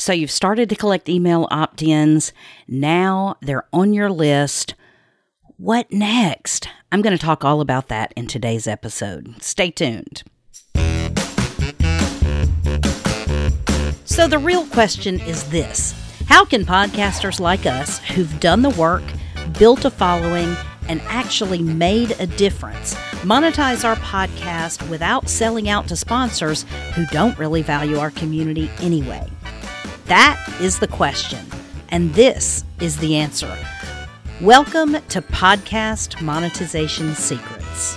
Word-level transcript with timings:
So 0.00 0.14
you've 0.14 0.30
started 0.30 0.70
to 0.70 0.76
collect 0.76 1.10
email 1.10 1.46
opt 1.50 1.82
ins. 1.82 2.32
Now 2.66 3.36
they're 3.42 3.66
on 3.70 3.92
your 3.92 4.10
list. 4.10 4.74
What 5.58 5.92
next? 5.92 6.66
I'm 6.90 7.02
going 7.02 7.14
to 7.14 7.22
talk 7.22 7.44
all 7.44 7.60
about 7.60 7.88
that 7.88 8.14
in 8.16 8.26
today's 8.26 8.66
episode. 8.66 9.42
Stay 9.42 9.70
tuned. 9.70 10.22
So, 14.06 14.26
the 14.26 14.40
real 14.42 14.64
question 14.68 15.20
is 15.20 15.44
this 15.50 15.92
How 16.28 16.46
can 16.46 16.64
podcasters 16.64 17.38
like 17.38 17.66
us 17.66 17.98
who've 17.98 18.40
done 18.40 18.62
the 18.62 18.70
work, 18.70 19.04
built 19.58 19.84
a 19.84 19.90
following, 19.90 20.56
and 20.88 21.02
actually 21.02 21.60
made 21.60 22.12
a 22.18 22.26
difference 22.26 22.94
monetize 23.20 23.84
our 23.84 23.96
podcast 23.96 24.88
without 24.88 25.28
selling 25.28 25.68
out 25.68 25.86
to 25.88 25.94
sponsors 25.94 26.62
who 26.94 27.04
don't 27.06 27.38
really 27.38 27.60
value 27.60 27.98
our 27.98 28.10
community 28.10 28.70
anyway? 28.80 29.30
That 30.10 30.44
is 30.60 30.80
the 30.80 30.88
question, 30.88 31.38
and 31.90 32.12
this 32.14 32.64
is 32.80 32.96
the 32.96 33.14
answer. 33.14 33.56
Welcome 34.40 34.94
to 34.94 35.22
Podcast 35.22 36.20
Monetization 36.20 37.14
Secrets. 37.14 37.96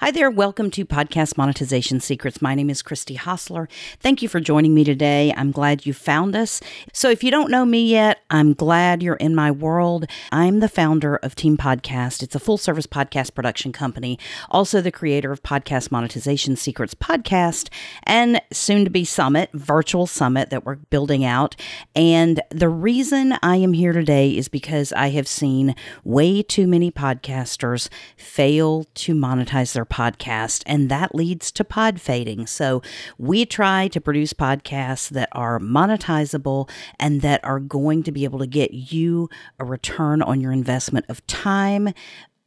Hi 0.00 0.12
there. 0.12 0.30
Welcome 0.30 0.70
to 0.70 0.86
Podcast 0.86 1.36
Monetization 1.36 1.98
Secrets. 1.98 2.40
My 2.40 2.54
name 2.54 2.70
is 2.70 2.82
Christy 2.82 3.14
Hostler. 3.16 3.68
Thank 3.98 4.22
you 4.22 4.28
for 4.28 4.38
joining 4.38 4.72
me 4.72 4.84
today. 4.84 5.34
I'm 5.36 5.50
glad 5.50 5.86
you 5.86 5.92
found 5.92 6.36
us. 6.36 6.60
So, 6.92 7.10
if 7.10 7.24
you 7.24 7.32
don't 7.32 7.50
know 7.50 7.64
me 7.64 7.84
yet, 7.84 8.20
I'm 8.30 8.54
glad 8.54 9.02
you're 9.02 9.16
in 9.16 9.34
my 9.34 9.50
world. 9.50 10.06
I'm 10.30 10.60
the 10.60 10.68
founder 10.68 11.16
of 11.16 11.34
Team 11.34 11.56
Podcast. 11.56 12.22
It's 12.22 12.36
a 12.36 12.38
full 12.38 12.58
service 12.58 12.86
podcast 12.86 13.34
production 13.34 13.72
company, 13.72 14.20
also 14.50 14.80
the 14.80 14.92
creator 14.92 15.32
of 15.32 15.42
Podcast 15.42 15.90
Monetization 15.90 16.54
Secrets 16.54 16.94
podcast 16.94 17.68
and 18.04 18.40
soon 18.52 18.84
to 18.84 18.90
be 18.90 19.04
Summit, 19.04 19.50
virtual 19.52 20.06
summit 20.06 20.50
that 20.50 20.64
we're 20.64 20.76
building 20.76 21.24
out. 21.24 21.56
And 21.96 22.40
the 22.50 22.68
reason 22.68 23.36
I 23.42 23.56
am 23.56 23.72
here 23.72 23.92
today 23.92 24.30
is 24.30 24.46
because 24.46 24.92
I 24.92 25.08
have 25.08 25.26
seen 25.26 25.74
way 26.04 26.40
too 26.44 26.68
many 26.68 26.92
podcasters 26.92 27.88
fail 28.16 28.84
to 28.94 29.12
monetize 29.12 29.72
their 29.72 29.87
podcast, 29.88 30.62
and 30.66 30.90
that 30.90 31.14
leads 31.14 31.50
to 31.52 31.64
pod 31.64 32.00
fading. 32.00 32.46
So 32.46 32.82
we 33.18 33.44
try 33.44 33.88
to 33.88 34.00
produce 34.00 34.32
podcasts 34.32 35.08
that 35.10 35.28
are 35.32 35.58
monetizable 35.58 36.68
and 36.98 37.22
that 37.22 37.44
are 37.44 37.60
going 37.60 38.02
to 38.04 38.12
be 38.12 38.24
able 38.24 38.38
to 38.38 38.46
get 38.46 38.72
you 38.72 39.28
a 39.58 39.64
return 39.64 40.22
on 40.22 40.40
your 40.40 40.52
investment 40.52 41.06
of 41.08 41.26
time, 41.26 41.92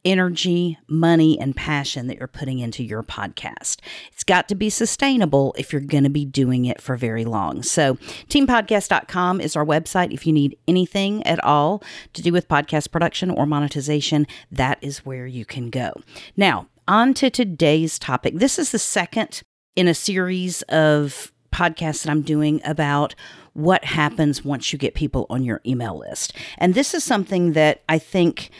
energy, 0.04 0.78
money, 0.88 1.38
and 1.38 1.54
passion 1.54 2.06
that 2.06 2.18
you're 2.18 2.26
putting 2.26 2.58
into 2.58 2.82
your 2.82 3.02
podcast. 3.02 3.78
It's 4.12 4.24
got 4.24 4.48
to 4.48 4.54
be 4.54 4.70
sustainable 4.70 5.54
if 5.56 5.72
you're 5.72 5.80
going 5.80 6.04
to 6.04 6.10
be 6.10 6.24
doing 6.24 6.64
it 6.64 6.80
for 6.80 6.96
very 6.96 7.24
long. 7.24 7.62
So, 7.62 7.94
teampodcast.com 8.28 9.40
is 9.40 9.56
our 9.56 9.64
website. 9.64 10.12
If 10.12 10.26
you 10.26 10.32
need 10.32 10.58
anything 10.66 11.24
at 11.26 11.42
all 11.44 11.82
to 12.14 12.22
do 12.22 12.32
with 12.32 12.48
podcast 12.48 12.90
production 12.90 13.30
or 13.30 13.46
monetization, 13.46 14.26
that 14.50 14.78
is 14.80 15.04
where 15.04 15.26
you 15.26 15.44
can 15.44 15.70
go. 15.70 15.92
Now, 16.36 16.66
on 16.88 17.14
to 17.14 17.30
today's 17.30 17.98
topic. 17.98 18.34
This 18.36 18.58
is 18.58 18.72
the 18.72 18.78
second 18.78 19.42
in 19.76 19.88
a 19.88 19.94
series 19.94 20.62
of 20.62 21.32
podcasts 21.52 22.02
that 22.02 22.10
I'm 22.10 22.22
doing 22.22 22.60
about 22.64 23.14
what 23.52 23.84
happens 23.84 24.44
once 24.44 24.72
you 24.72 24.78
get 24.78 24.94
people 24.94 25.26
on 25.28 25.44
your 25.44 25.60
email 25.66 25.98
list. 25.98 26.34
And 26.58 26.74
this 26.74 26.94
is 26.94 27.04
something 27.04 27.52
that 27.52 27.82
I 27.88 27.98
think 27.98 28.50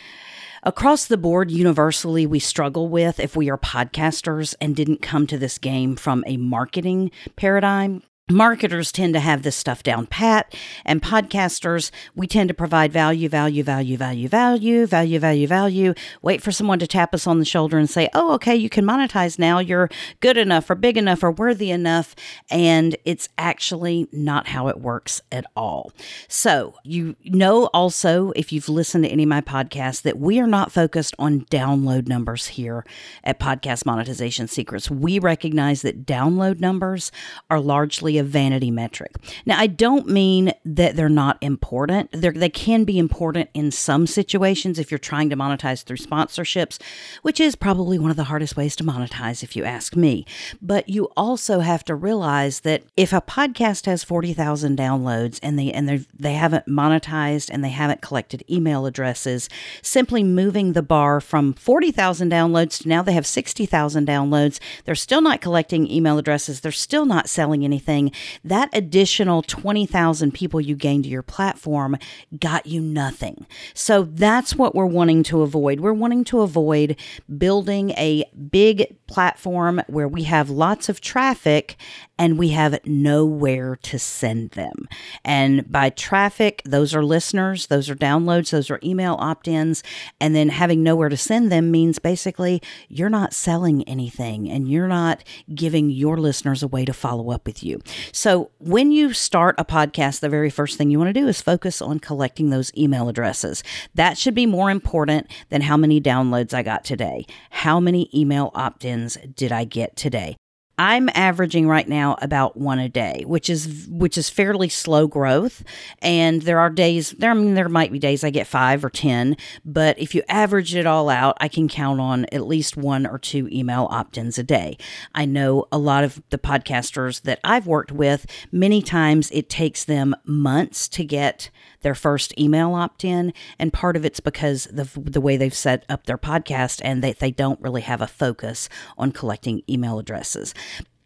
across 0.63 1.07
the 1.07 1.17
board, 1.17 1.51
universally, 1.51 2.27
we 2.27 2.39
struggle 2.39 2.89
with 2.89 3.19
if 3.19 3.35
we 3.35 3.51
are 3.51 3.59
podcasters 3.59 4.55
and 4.61 4.77
didn't 4.77 5.03
come 5.03 5.27
to 5.27 5.39
this 5.39 5.59
game 5.59 5.97
from 5.97 6.23
a 6.27 6.37
marketing 6.37 7.11
paradigm 7.37 8.03
marketers 8.31 8.93
tend 8.93 9.15
to 9.15 9.21
have 9.21 9.43
this 9.43 9.57
stuff 9.57 9.83
down 9.83 10.07
pat 10.07 10.55
and 10.85 11.03
podcasters 11.03 11.91
we 12.15 12.27
tend 12.27 12.47
to 12.47 12.55
provide 12.55 12.93
value 12.93 13.29
value 13.29 13.65
value 13.65 13.97
value 13.97 14.29
value 14.29 14.87
value 14.87 15.19
value 15.19 15.47
value. 15.49 15.95
Wait 16.23 16.41
for 16.41 16.53
someone 16.53 16.79
to 16.79 16.87
tap 16.87 17.15
us 17.15 17.27
on 17.27 17.41
the 17.41 17.45
shoulder 17.45 17.77
and 17.79 17.91
say 17.91 18.09
oh 18.15 18.33
okay 18.35 18.55
you 18.55 18.69
can 18.69 18.85
monetize 18.85 19.41
now. 19.41 19.59
You're 19.59 19.91
good 20.21 20.37
enough 20.37 20.71
or 20.71 20.77
big 20.77 20.97
enough 20.97 21.25
or 21.25 21.33
worthy 21.33 21.71
enough. 21.73 22.15
And 22.49 22.97
it's 23.05 23.29
actually 23.39 24.09
not 24.13 24.47
how 24.47 24.69
it 24.69 24.81
works 24.81 25.21
at 25.33 25.45
all. 25.57 25.93
So 26.29 26.77
you 26.85 27.17
know 27.25 27.67
also 27.75 28.31
if 28.37 28.53
you've 28.53 28.69
listened 28.69 29.03
to 29.05 29.11
any 29.11 29.25
of 29.25 29.29
my 29.29 29.41
podcasts 29.41 30.03
that 30.03 30.19
we 30.19 30.39
are 30.39 30.47
not 30.47 30.71
focused 30.71 31.17
on 31.19 31.41
download 31.47 32.07
numbers 32.07 32.47
here 32.47 32.85
at 33.25 33.41
podcast 33.41 33.85
monetization 33.85 34.47
secrets. 34.47 34.89
We 34.89 35.19
recognize 35.19 35.83
that 35.83 36.07
download 36.07 36.61
numbers 36.61 37.11
are 37.51 37.59
largely 37.61 38.12
a 38.19 38.25
vanity 38.25 38.71
metric. 38.71 39.17
Now, 39.47 39.59
I 39.59 39.67
don't 39.67 40.09
mean 40.09 40.53
that 40.65 40.97
they're 40.97 41.09
not 41.09 41.39
important. 41.41 42.11
They're, 42.13 42.33
they 42.33 42.49
can 42.49 42.85
be 42.85 42.99
important 42.99 43.51
in 43.55 43.71
some 43.71 44.07
situations 44.07 44.79
if 44.79 44.91
you're 44.91 44.99
trying 44.99 45.31
to 45.31 45.37
monetize 45.37 45.83
through 45.85 45.99
sponsorships, 45.99 46.81
which 47.23 47.41
is 47.41 47.55
probably 47.55 47.99
one 47.99 48.11
of 48.11 48.17
the 48.17 48.25
hardest 48.25 48.57
ways 48.57 48.77
to 48.77 48.85
monetize, 48.85 49.43
if 49.43 49.57
you 49.57 49.65
ask 49.65 49.97
me. 49.97 50.27
But 50.61 50.89
you 50.89 51.11
also 51.17 51.61
have 51.61 51.85
to 51.85 51.95
realize 51.95 52.61
that 52.61 52.83
if 52.97 53.13
a 53.13 53.21
podcast 53.21 53.87
has 53.87 54.05
40,000 54.05 54.77
downloads 54.77 55.39
and 55.43 55.59
they 55.59 55.73
and 55.73 55.89
they 55.89 56.05
they 56.19 56.35
haven't 56.35 56.67
monetized 56.67 57.51
and 57.51 57.65
they 57.65 57.71
haven't 57.71 58.03
collected 58.03 58.45
email 58.51 58.87
addresses, 58.87 59.49
simply 59.83 60.23
moving 60.23 60.73
the 60.73 60.83
bar 60.83 61.21
from 61.21 61.53
40,000 61.55 62.31
downloads 62.31 62.83
to 62.83 62.89
now 62.89 63.03
they 63.03 63.13
have 63.13 63.27
60,000 63.27 64.07
downloads, 64.07 64.59
they're 64.85 64.95
still 64.95 65.21
not 65.21 65.41
collecting 65.41 65.91
email 65.91 66.19
addresses, 66.19 66.61
they're 66.61 66.73
still 66.73 67.05
not 67.05 67.29
selling 67.29 67.65
anything 67.65 68.02
that 68.45 68.71
additional 68.73 69.43
20,000 69.43 70.33
people 70.33 70.61
you 70.61 70.75
gained 70.75 71.05
to 71.05 71.11
your 71.11 71.23
platform 71.23 71.97
got 72.39 72.67
you 72.67 72.81
nothing. 72.81 73.47
So 73.75 74.03
that's 74.03 74.57
what 74.57 74.75
we're 74.75 74.87
wanting 74.87 75.23
to 75.25 75.43
avoid. 75.43 75.81
We're 75.81 75.93
wanting 75.93 76.25
to 76.25 76.41
avoid 76.41 76.97
building 77.39 77.91
a 77.91 78.25
big 78.51 78.97
platform 79.07 79.83
where 79.87 80.09
we 80.09 80.25
have 80.25 80.49
lots 80.49 80.89
of 80.89 81.01
traffic 81.01 81.77
and 82.19 82.39
we 82.39 82.49
have 82.49 82.79
nowhere 82.87 83.77
to 83.83 83.99
send 83.99 84.53
them. 84.53 84.89
And 85.25 85.71
by 85.71 85.91
traffic, 85.91 86.63
those 86.65 86.95
are 86.95 87.05
listeners, 87.05 87.67
those 87.67 87.91
are 87.91 87.97
downloads, 87.97 88.51
those 88.51 88.71
are 88.71 88.79
email 88.83 89.17
opt 89.19 89.49
ins. 89.49 89.83
And 90.21 90.35
then 90.35 90.49
having 90.49 90.83
nowhere 90.83 91.09
to 91.09 91.17
send 91.17 91.51
them 91.51 91.71
means 91.71 91.99
basically 91.99 92.63
you're 92.89 93.11
not 93.11 93.35
selling 93.35 93.83
anything 93.89 94.49
and 94.49 94.69
you're 94.71 94.89
not 94.89 95.25
giving 95.55 95.91
your 95.91 96.17
listeners 96.17 96.63
a 96.63 96.69
way 96.69 96.85
to 96.85 96.93
follow 96.93 97.31
up 97.31 97.47
with 97.47 97.63
you. 97.65 97.81
So 98.13 98.51
when 98.59 98.93
you 98.93 99.13
start 99.13 99.55
a 99.59 99.65
podcast, 99.65 100.21
the 100.21 100.29
very 100.29 100.51
first 100.51 100.79
thing 100.79 100.91
you 100.91 100.99
want 100.99 101.15
to 101.15 101.21
do 101.21 101.29
is 101.29 101.41
focus 101.41 101.81
on 101.83 101.99
collecting 101.99 102.51
those 102.51 102.73
email 102.77 103.09
addresses. 103.09 103.63
That 103.95 104.19
should 104.19 104.35
be 104.35 104.47
more 104.47 104.71
important 104.71 105.27
than 105.49 105.63
how 105.63 105.77
many 105.77 106.01
downloads 106.01 106.55
I 106.55 106.63
got 106.63 106.85
today. 106.85 107.27
How 107.51 107.81
many 107.81 108.11
email 108.15 108.51
opt 108.55 108.85
ins 108.85 109.17
did 109.35 109.53
I 109.53 109.65
get 109.65 109.97
today? 109.97 110.37
I'm 110.79 111.09
averaging 111.15 111.69
right 111.69 111.89
now 111.89 112.17
about 112.23 112.57
one 112.57 112.79
a 112.79 112.89
day, 112.89 113.25
which 113.27 113.51
is 113.51 113.87
which 113.91 114.17
is 114.17 114.31
fairly 114.31 114.69
slow 114.69 115.07
growth. 115.07 115.63
And 116.01 116.43
there 116.43 116.59
are 116.59 116.71
days 116.71 117.11
there 117.13 117.31
I 117.31 117.35
mean 117.35 117.55
there 117.55 117.69
might 117.69 117.93
be 117.93 117.99
days 117.99 118.25
I 118.25 118.31
get 118.31 118.47
5 118.47 118.85
or 118.85 118.91
10, 118.91 119.37
but 119.65 119.99
if 119.99 120.15
you 120.15 120.23
average 120.29 120.75
it 120.75 120.87
all 120.87 121.09
out, 121.09 121.37
I 121.41 121.49
can 121.49 121.69
count 121.69 122.01
on 122.01 122.27
at 122.33 122.47
least 122.47 122.77
one 122.77 123.07
or 123.07 123.19
two 123.19 123.49
email 123.53 123.89
opt-ins 123.91 124.39
a 124.39 124.43
day. 124.43 124.79
I 125.15 125.25
know 125.25 125.67
a 125.71 125.79
lot 125.79 126.05
of 126.05 126.23
the 126.31 126.39
podcasters 126.39 127.23
that 127.23 127.41
I've 127.45 127.67
worked 127.67 127.93
with, 127.93 128.27
many 128.51 128.83
times 128.83 129.31
it 129.31 129.49
takes 129.49 129.85
them 129.85 130.15
months 130.25 130.89
to 130.89 131.05
get 131.05 131.51
their 131.83 131.95
first 131.95 132.39
email 132.39 132.75
opt 132.75 133.05
in. 133.05 133.33
And 133.59 133.73
part 133.73 133.97
of 133.97 134.05
it's 134.05 134.21
because 134.21 134.65
the, 134.73 134.89
the 134.97 135.21
way 135.21 135.37
they've 135.37 135.55
set 135.55 135.85
up 135.89 136.07
their 136.07 136.19
podcast 136.19 136.81
and 136.85 137.03
they, 137.03 137.13
they 137.13 137.31
don't 137.31 137.61
really 137.61 137.83
have 137.83 138.01
a 138.01 138.07
focus 138.07 138.69
on 138.97 139.13
collecting 139.13 139.63
email 139.69 139.99
addresses. 139.99 140.55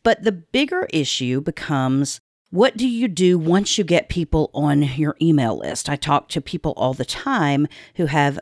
But 0.03 0.23
the 0.23 0.33
bigger 0.33 0.87
issue 0.93 1.41
becomes 1.41 2.21
what 2.51 2.77
do 2.77 2.89
you 2.89 3.09
do 3.09 3.39
once 3.39 3.77
you 3.77 3.83
get 3.83 4.09
people 4.09 4.51
on 4.55 4.83
your 4.83 5.17
email 5.21 5.59
list? 5.59 5.89
I 5.89 5.97
talk 5.97 6.29
to 6.29 6.41
people 6.41 6.75
all 6.77 6.95
the 6.95 7.05
time 7.05 7.67
who 7.97 8.07
have 8.07 8.39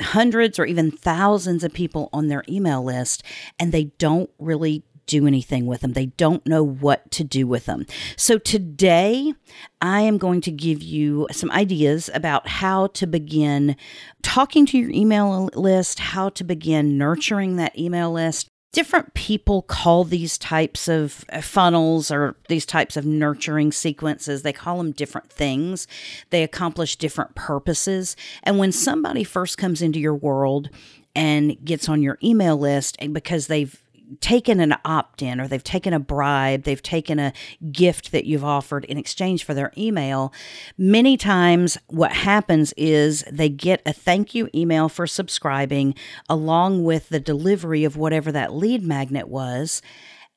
hundreds 0.00 0.58
or 0.58 0.66
even 0.66 0.90
thousands 0.90 1.64
of 1.64 1.72
people 1.72 2.10
on 2.12 2.28
their 2.28 2.44
email 2.48 2.84
list 2.84 3.22
and 3.58 3.72
they 3.72 3.84
don't 3.98 4.28
really 4.38 4.84
do 5.06 5.26
anything 5.26 5.66
with 5.66 5.80
them. 5.80 5.92
They 5.92 6.06
don't 6.06 6.46
know 6.46 6.62
what 6.62 7.10
to 7.12 7.24
do 7.24 7.46
with 7.46 7.66
them. 7.66 7.86
So 8.16 8.38
today, 8.38 9.32
I 9.80 10.00
am 10.00 10.18
going 10.18 10.40
to 10.42 10.50
give 10.50 10.82
you 10.82 11.26
some 11.30 11.50
ideas 11.50 12.10
about 12.12 12.48
how 12.48 12.88
to 12.88 13.06
begin 13.06 13.76
talking 14.22 14.66
to 14.66 14.78
your 14.78 14.90
email 14.90 15.50
list, 15.54 15.98
how 15.98 16.28
to 16.30 16.44
begin 16.44 16.98
nurturing 16.98 17.56
that 17.56 17.78
email 17.78 18.12
list. 18.12 18.48
Different 18.72 19.14
people 19.14 19.62
call 19.62 20.04
these 20.04 20.36
types 20.36 20.86
of 20.86 21.24
uh, 21.32 21.40
funnels 21.40 22.10
or 22.10 22.36
these 22.48 22.66
types 22.66 22.96
of 22.96 23.06
nurturing 23.06 23.72
sequences, 23.72 24.42
they 24.42 24.52
call 24.52 24.76
them 24.76 24.92
different 24.92 25.30
things. 25.30 25.86
They 26.28 26.42
accomplish 26.42 26.96
different 26.96 27.34
purposes. 27.34 28.16
And 28.42 28.58
when 28.58 28.72
somebody 28.72 29.24
first 29.24 29.56
comes 29.56 29.80
into 29.80 29.98
your 29.98 30.14
world 30.14 30.68
and 31.14 31.56
gets 31.64 31.88
on 31.88 32.02
your 32.02 32.18
email 32.22 32.58
list, 32.58 32.96
and 32.98 33.14
because 33.14 33.46
they've 33.46 33.82
taken 34.20 34.60
an 34.60 34.74
opt 34.84 35.22
in 35.22 35.40
or 35.40 35.48
they've 35.48 35.64
taken 35.64 35.92
a 35.92 36.00
bribe, 36.00 36.62
they've 36.62 36.82
taken 36.82 37.18
a 37.18 37.32
gift 37.72 38.12
that 38.12 38.24
you've 38.24 38.44
offered 38.44 38.84
in 38.84 38.98
exchange 38.98 39.44
for 39.44 39.54
their 39.54 39.72
email, 39.76 40.32
many 40.78 41.16
times 41.16 41.78
what 41.88 42.12
happens 42.12 42.72
is 42.76 43.24
they 43.30 43.48
get 43.48 43.82
a 43.84 43.92
thank 43.92 44.34
you 44.34 44.48
email 44.54 44.88
for 44.88 45.06
subscribing 45.06 45.94
along 46.28 46.84
with 46.84 47.08
the 47.08 47.20
delivery 47.20 47.84
of 47.84 47.96
whatever 47.96 48.30
that 48.32 48.52
lead 48.52 48.82
magnet 48.82 49.28
was, 49.28 49.82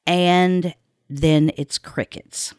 and 0.06 0.74
then 1.10 1.52
it's 1.58 1.78
crickets. 1.78 2.54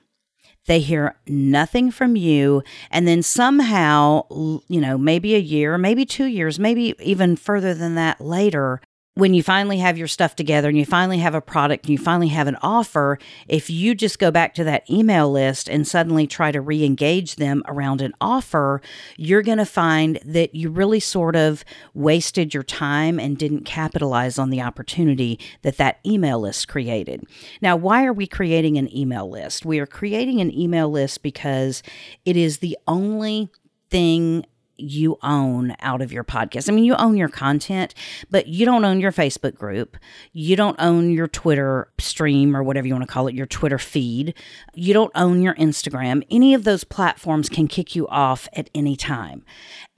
They 0.66 0.80
hear 0.80 1.16
nothing 1.26 1.90
from 1.90 2.16
you. 2.16 2.62
And 2.90 3.08
then 3.08 3.22
somehow, 3.22 4.26
you 4.68 4.80
know, 4.80 4.96
maybe 4.98 5.34
a 5.34 5.38
year, 5.38 5.78
maybe 5.78 6.04
two 6.04 6.26
years, 6.26 6.60
maybe 6.60 6.94
even 7.00 7.34
further 7.34 7.74
than 7.74 7.94
that 7.96 8.20
later, 8.20 8.80
when 9.20 9.34
you 9.34 9.42
finally 9.42 9.76
have 9.76 9.98
your 9.98 10.08
stuff 10.08 10.34
together 10.34 10.70
and 10.70 10.78
you 10.78 10.86
finally 10.86 11.18
have 11.18 11.34
a 11.34 11.42
product 11.42 11.84
and 11.84 11.90
you 11.90 11.98
finally 11.98 12.28
have 12.28 12.46
an 12.46 12.56
offer, 12.62 13.18
if 13.48 13.68
you 13.68 13.94
just 13.94 14.18
go 14.18 14.30
back 14.30 14.54
to 14.54 14.64
that 14.64 14.88
email 14.88 15.30
list 15.30 15.68
and 15.68 15.86
suddenly 15.86 16.26
try 16.26 16.50
to 16.50 16.60
re 16.60 16.82
engage 16.82 17.36
them 17.36 17.62
around 17.68 18.00
an 18.00 18.14
offer, 18.18 18.80
you're 19.18 19.42
going 19.42 19.58
to 19.58 19.66
find 19.66 20.18
that 20.24 20.54
you 20.54 20.70
really 20.70 21.00
sort 21.00 21.36
of 21.36 21.66
wasted 21.92 22.54
your 22.54 22.62
time 22.62 23.20
and 23.20 23.36
didn't 23.36 23.64
capitalize 23.64 24.38
on 24.38 24.48
the 24.48 24.62
opportunity 24.62 25.38
that 25.60 25.76
that 25.76 25.98
email 26.06 26.40
list 26.40 26.66
created. 26.66 27.22
Now, 27.60 27.76
why 27.76 28.06
are 28.06 28.14
we 28.14 28.26
creating 28.26 28.78
an 28.78 28.94
email 28.96 29.28
list? 29.28 29.66
We 29.66 29.80
are 29.80 29.86
creating 29.86 30.40
an 30.40 30.50
email 30.58 30.90
list 30.90 31.22
because 31.22 31.82
it 32.24 32.38
is 32.38 32.58
the 32.58 32.78
only 32.88 33.50
thing 33.90 34.46
you 34.80 35.18
own 35.22 35.74
out 35.80 36.02
of 36.02 36.12
your 36.12 36.24
podcast. 36.24 36.68
I 36.68 36.72
mean, 36.72 36.84
you 36.84 36.94
own 36.94 37.16
your 37.16 37.28
content, 37.28 37.94
but 38.30 38.46
you 38.46 38.64
don't 38.64 38.84
own 38.84 39.00
your 39.00 39.12
Facebook 39.12 39.54
group. 39.54 39.96
You 40.32 40.56
don't 40.56 40.76
own 40.80 41.10
your 41.10 41.28
Twitter 41.28 41.90
stream 41.98 42.56
or 42.56 42.62
whatever 42.62 42.86
you 42.86 42.94
want 42.94 43.06
to 43.06 43.12
call 43.12 43.26
it, 43.28 43.34
your 43.34 43.46
Twitter 43.46 43.78
feed. 43.78 44.34
You 44.74 44.94
don't 44.94 45.12
own 45.14 45.42
your 45.42 45.54
Instagram. 45.54 46.24
Any 46.30 46.54
of 46.54 46.64
those 46.64 46.84
platforms 46.84 47.48
can 47.48 47.68
kick 47.68 47.94
you 47.94 48.06
off 48.08 48.48
at 48.54 48.70
any 48.74 48.96
time. 48.96 49.44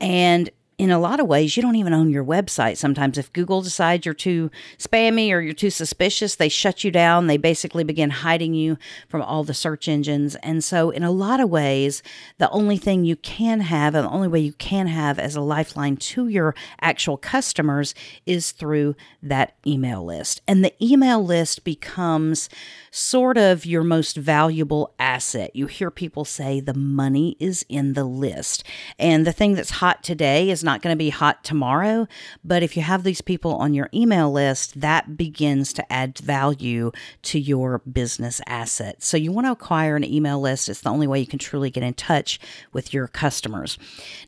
And 0.01 0.51
in 0.83 0.91
a 0.91 0.99
lot 0.99 1.21
of 1.21 1.29
ways, 1.29 1.57
you 1.57 1.63
don't 1.63 1.77
even 1.77 1.93
own 1.93 2.11
your 2.11 2.25
website. 2.25 2.77
Sometimes, 2.77 3.17
if 3.17 3.33
Google 3.33 3.63
decides 3.63 4.05
you're 4.05 4.13
too 4.13 4.51
spammy 4.79 5.31
or 5.31 5.41
you're 5.41 5.55
too 5.55 5.71
suspicious, 5.71 6.35
they 6.35 6.49
shut 6.49 6.83
you 6.83 6.91
down. 6.91 7.29
They 7.29 7.37
basically 7.37 7.85
begin 7.85 8.11
hiding 8.11 8.53
you 8.55 8.77
from 9.09 9.23
all 9.23 9.45
the 9.45 9.55
search 9.55 9.87
engines. 9.87 10.35
And 10.43 10.65
so, 10.65 10.91
in 10.91 11.05
a 11.05 11.13
lot 11.13 11.39
of 11.39 11.49
ways, 11.49 12.03
the 12.39 12.51
only 12.51 12.79
thing 12.79 13.05
you 13.05 13.15
can 13.15 13.61
have 13.61 13.95
and 13.95 14.05
the 14.05 14.11
only 14.11 14.27
way 14.27 14.41
you 14.41 14.55
can 14.55 14.89
have 14.89 15.21
as 15.21 15.37
a 15.37 15.41
lifeline 15.41 15.99
to 15.99 16.27
your 16.27 16.53
actual 16.81 17.17
customers 17.17 17.95
is 18.27 18.51
through 18.51 18.97
that 19.23 19.55
email 19.65 20.05
list. 20.05 20.43
And 20.49 20.65
the 20.65 20.75
email 20.85 21.25
list 21.25 21.63
becomes 21.63 22.49
sort 22.91 23.39
of 23.39 23.65
your 23.65 23.85
most 23.85 24.17
valuable 24.17 24.93
asset. 24.99 25.55
You 25.55 25.67
hear 25.67 25.93
people 25.93 26.25
say 26.25 26.59
the 26.59 26.75
money 26.75 27.37
is 27.39 27.65
in 27.69 27.93
the 27.93 28.05
list. 28.05 28.65
And 28.99 29.25
the 29.25 29.33
thing 29.33 29.55
that's 29.55 29.71
hot 29.71 30.03
today 30.03 30.51
is 30.51 30.65
not 30.65 30.72
going 30.81 30.95
to 30.95 30.99
be 30.99 31.11
hot 31.11 31.45
tomorrow. 31.45 32.07
But 32.43 32.63
if 32.63 32.77
you 32.77 32.83
have 32.83 33.03
these 33.03 33.21
people 33.21 33.57
on 33.57 33.75
your 33.75 33.91
email 33.93 34.33
list, 34.33 34.81
that 34.81 35.17
begins 35.17 35.73
to 35.75 35.93
add 35.93 36.17
value 36.19 36.93
to 37.23 37.39
your 37.39 37.81
business 37.81 38.41
asset. 38.47 39.03
So 39.03 39.17
you 39.17 39.33
want 39.33 39.47
to 39.47 39.53
acquire 39.53 39.97
an 39.97 40.05
email 40.05 40.41
list. 40.41 40.69
It's 40.69 40.81
the 40.81 40.91
only 40.91 41.07
way 41.07 41.21
you 41.21 41.27
can 41.27 41.39
truly 41.39 41.69
get 41.69 41.83
in 41.83 41.95
touch 41.95 42.41
with 42.73 42.95
your 42.95 43.09
customers. 43.09 43.79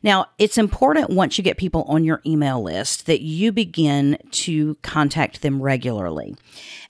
Now, 0.03 0.27
it's 0.37 0.57
important 0.57 1.09
once 1.09 1.37
you 1.37 1.43
get 1.43 1.57
people 1.57 1.83
on 1.83 2.03
your 2.03 2.21
email 2.25 2.61
list 2.61 3.05
that 3.05 3.21
you 3.21 3.51
begin 3.51 4.17
to 4.31 4.75
contact 4.83 5.41
them 5.41 5.61
regularly. 5.61 6.35